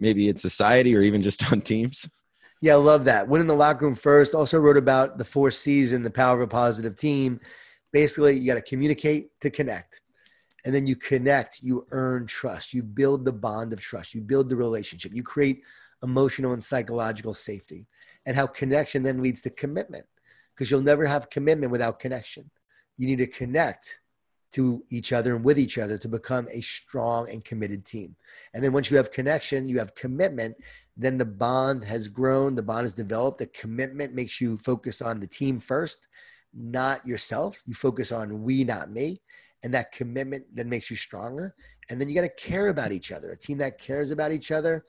maybe 0.00 0.28
in 0.28 0.36
society 0.36 0.96
or 0.96 1.02
even 1.02 1.22
just 1.22 1.52
on 1.52 1.60
teams? 1.60 2.08
Yeah, 2.60 2.74
I 2.74 2.76
love 2.76 3.04
that. 3.06 3.26
Win 3.26 3.40
in 3.40 3.46
the 3.46 3.54
locker 3.54 3.86
room 3.86 3.94
first. 3.94 4.34
Also 4.34 4.58
wrote 4.58 4.76
about 4.76 5.16
the 5.16 5.24
four 5.24 5.50
C's 5.50 5.92
and 5.92 6.04
the 6.04 6.10
power 6.10 6.36
of 6.36 6.42
a 6.42 6.46
positive 6.46 6.94
team. 6.94 7.40
Basically, 7.92 8.38
you 8.38 8.46
got 8.46 8.56
to 8.56 8.62
communicate 8.62 9.30
to 9.40 9.50
connect. 9.50 10.02
And 10.66 10.74
then 10.74 10.86
you 10.86 10.94
connect, 10.94 11.62
you 11.62 11.86
earn 11.90 12.26
trust. 12.26 12.74
You 12.74 12.82
build 12.82 13.24
the 13.24 13.32
bond 13.32 13.72
of 13.72 13.80
trust. 13.80 14.14
You 14.14 14.20
build 14.20 14.50
the 14.50 14.56
relationship. 14.56 15.14
You 15.14 15.22
create 15.22 15.62
emotional 16.02 16.52
and 16.52 16.62
psychological 16.62 17.32
safety. 17.32 17.86
And 18.26 18.36
how 18.36 18.46
connection 18.46 19.02
then 19.02 19.22
leads 19.22 19.40
to 19.42 19.50
commitment 19.50 20.04
because 20.54 20.70
you'll 20.70 20.82
never 20.82 21.06
have 21.06 21.30
commitment 21.30 21.72
without 21.72 21.98
connection. 21.98 22.50
You 22.98 23.06
need 23.06 23.16
to 23.16 23.26
connect 23.26 24.00
to 24.52 24.84
each 24.90 25.12
other 25.12 25.36
and 25.36 25.44
with 25.44 25.58
each 25.58 25.78
other 25.78 25.96
to 25.96 26.08
become 26.08 26.48
a 26.50 26.60
strong 26.60 27.30
and 27.30 27.44
committed 27.44 27.84
team. 27.84 28.16
And 28.52 28.62
then 28.62 28.72
once 28.72 28.90
you 28.90 28.96
have 28.96 29.12
connection, 29.12 29.68
you 29.68 29.78
have 29.78 29.94
commitment, 29.94 30.56
then 30.96 31.18
the 31.18 31.24
bond 31.24 31.84
has 31.84 32.08
grown, 32.08 32.54
the 32.54 32.62
bond 32.62 32.82
has 32.82 32.94
developed, 32.94 33.38
the 33.38 33.46
commitment 33.46 34.14
makes 34.14 34.40
you 34.40 34.56
focus 34.56 35.00
on 35.00 35.20
the 35.20 35.26
team 35.26 35.58
first, 35.58 36.08
not 36.52 37.06
yourself. 37.06 37.62
You 37.66 37.74
focus 37.74 38.12
on 38.12 38.42
we, 38.42 38.64
not 38.64 38.90
me. 38.90 39.20
And 39.62 39.72
that 39.74 39.92
commitment 39.92 40.44
then 40.54 40.68
makes 40.68 40.90
you 40.90 40.96
stronger. 40.96 41.54
And 41.88 42.00
then 42.00 42.08
you 42.08 42.14
got 42.14 42.22
to 42.22 42.48
care 42.48 42.68
about 42.68 42.92
each 42.92 43.12
other. 43.12 43.30
A 43.30 43.36
team 43.36 43.58
that 43.58 43.78
cares 43.78 44.10
about 44.10 44.32
each 44.32 44.50
other 44.50 44.84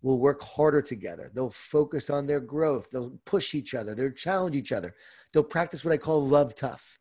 will 0.00 0.18
work 0.18 0.42
harder 0.42 0.82
together. 0.82 1.28
They'll 1.34 1.50
focus 1.50 2.08
on 2.10 2.26
their 2.26 2.40
growth. 2.40 2.88
They'll 2.90 3.18
push 3.24 3.54
each 3.54 3.74
other. 3.74 3.94
They'll 3.94 4.10
challenge 4.10 4.56
each 4.56 4.72
other. 4.72 4.94
They'll 5.32 5.42
practice 5.44 5.84
what 5.84 5.92
I 5.92 5.96
call 5.96 6.24
love 6.26 6.54
tough. 6.54 6.98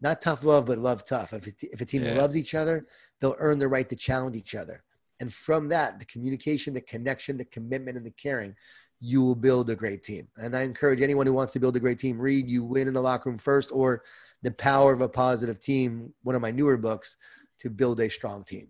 Not 0.00 0.20
tough 0.20 0.44
love, 0.44 0.66
but 0.66 0.78
love 0.78 1.04
tough. 1.04 1.32
If, 1.32 1.48
if 1.62 1.80
a 1.80 1.84
team 1.84 2.04
Yeah. 2.04 2.14
loves 2.14 2.36
each 2.36 2.54
other, 2.54 2.86
they'll 3.20 3.34
earn 3.38 3.58
the 3.58 3.68
right 3.68 3.88
to 3.88 3.96
challenge 3.96 4.36
each 4.36 4.54
other. 4.54 4.84
And 5.20 5.32
from 5.32 5.68
that, 5.68 5.98
the 5.98 6.04
communication, 6.06 6.74
the 6.74 6.80
connection, 6.80 7.36
the 7.36 7.44
commitment, 7.44 7.96
and 7.96 8.06
the 8.06 8.12
caring, 8.12 8.54
you 9.00 9.22
will 9.22 9.34
build 9.34 9.70
a 9.70 9.76
great 9.76 10.02
team. 10.02 10.28
And 10.36 10.56
I 10.56 10.62
encourage 10.62 11.00
anyone 11.00 11.26
who 11.26 11.32
wants 11.32 11.52
to 11.54 11.60
build 11.60 11.76
a 11.76 11.80
great 11.80 11.98
team, 11.98 12.18
read 12.18 12.48
You 12.48 12.64
Win 12.64 12.88
in 12.88 12.94
the 12.94 13.00
Locker 13.00 13.30
Room 13.30 13.38
First 13.38 13.70
or 13.72 14.02
The 14.42 14.52
Power 14.52 14.92
of 14.92 15.00
a 15.00 15.08
Positive 15.08 15.60
Team, 15.60 16.12
one 16.22 16.34
of 16.34 16.42
my 16.42 16.50
newer 16.50 16.76
books, 16.76 17.16
to 17.60 17.70
build 17.70 18.00
a 18.00 18.08
strong 18.08 18.44
team. 18.44 18.68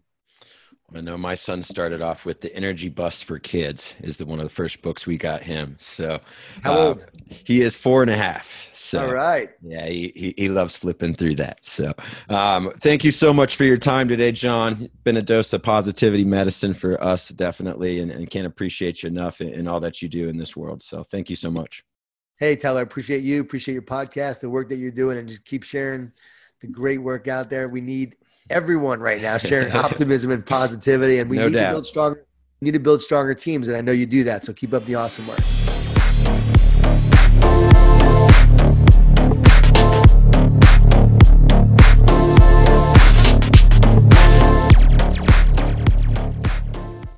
I 0.95 1.03
know 1.03 1.19
my 1.19 1.35
son 1.35 1.63
started 1.63 2.01
off 2.01 2.25
with 2.25 2.41
the 2.41 2.55
Energy 2.57 2.89
Bus 2.89 3.21
for 3.21 3.39
Kids 3.39 3.93
is 4.03 4.17
the 4.17 4.25
one 4.25 4.41
of 4.41 4.45
the 4.45 4.55
first 4.55 4.81
books 4.81 5.07
we 5.07 5.19
got 5.19 5.43
him. 5.43 5.77
So 5.79 6.19
How 6.63 6.73
uh, 6.73 6.87
old? 6.87 7.07
He 7.27 7.61
is 7.61 7.77
four 7.77 8.01
and 8.01 8.11
a 8.11 8.17
half. 8.17 8.51
So 8.73 9.03
All 9.03 9.13
right. 9.13 9.51
yeah, 9.61 9.85
he, 9.85 10.13
he, 10.17 10.35
he 10.39 10.49
loves 10.49 10.79
flipping 10.79 11.15
through 11.15 11.35
that. 11.37 11.63
So 11.63 11.93
um, 12.31 12.73
thank 12.79 13.05
you 13.05 13.11
so 13.11 13.35
much 13.35 13.57
for 13.57 13.65
your 13.65 13.77
time 13.77 14.09
today, 14.09 14.33
Jon. 14.33 14.89
Been 15.05 15.19
a 15.19 15.23
dose 15.23 15.53
of 15.53 15.63
positivity 15.63 16.25
medicine 16.25 16.73
for 16.73 17.03
us, 17.05 17.29
definitely, 17.29 18.01
and, 18.01 18.11
and 18.11 18.31
can't 18.31 18.47
appreciate 18.47 19.03
you 19.03 19.09
enough 19.09 19.43
in, 19.43 19.49
in 19.51 19.69
all 19.69 19.81
that 19.81 20.01
you 20.01 20.09
do 20.09 20.31
in 20.31 20.39
this 20.39 20.57
world. 20.57 20.83
So 20.83 21.05
thank 21.05 21.29
you 21.29 21.37
so 21.37 21.51
much. 21.51 21.85
Hey, 22.39 22.57
Tyler, 22.57 22.81
appreciate 22.81 23.25
you. 23.25 23.43
Appreciate 23.43 23.75
your 23.75 23.83
podcast, 23.83 24.41
the 24.41 24.49
work 24.49 24.71
that 24.71 24.77
you're 24.77 24.91
doing, 24.91 25.19
and 25.19 25.29
just 25.29 25.45
keep 25.45 25.65
sharing 25.65 26.13
the 26.63 26.67
great 26.67 26.99
work 26.99 27.29
out 27.29 27.51
there. 27.51 27.69
We 27.69 27.83
need 27.83 28.17
everyone 28.51 29.01
right 29.01 29.21
now 29.21 29.39
sharing 29.39 29.73
optimism 29.87 30.31
and 30.31 30.45
positivity, 30.45 31.19
and 31.19 31.29
we 31.31 31.37
No 31.39 31.47
need 31.47 31.55
doubt. 31.55 31.69
to 31.69 31.75
build 31.75 31.87
stronger. 31.87 32.25
Need 32.61 32.73
to 32.73 32.81
build 32.81 33.03
stronger 33.03 33.35
teams, 33.35 33.69
and 33.69 33.77
I 33.77 33.81
know 33.81 33.93
you 33.93 34.05
do 34.07 34.25
that. 34.25 34.45
So 34.45 34.53
keep 34.53 34.75
up 34.75 34.85
the 34.85 34.97
awesome 34.97 35.29
work. 35.29 35.39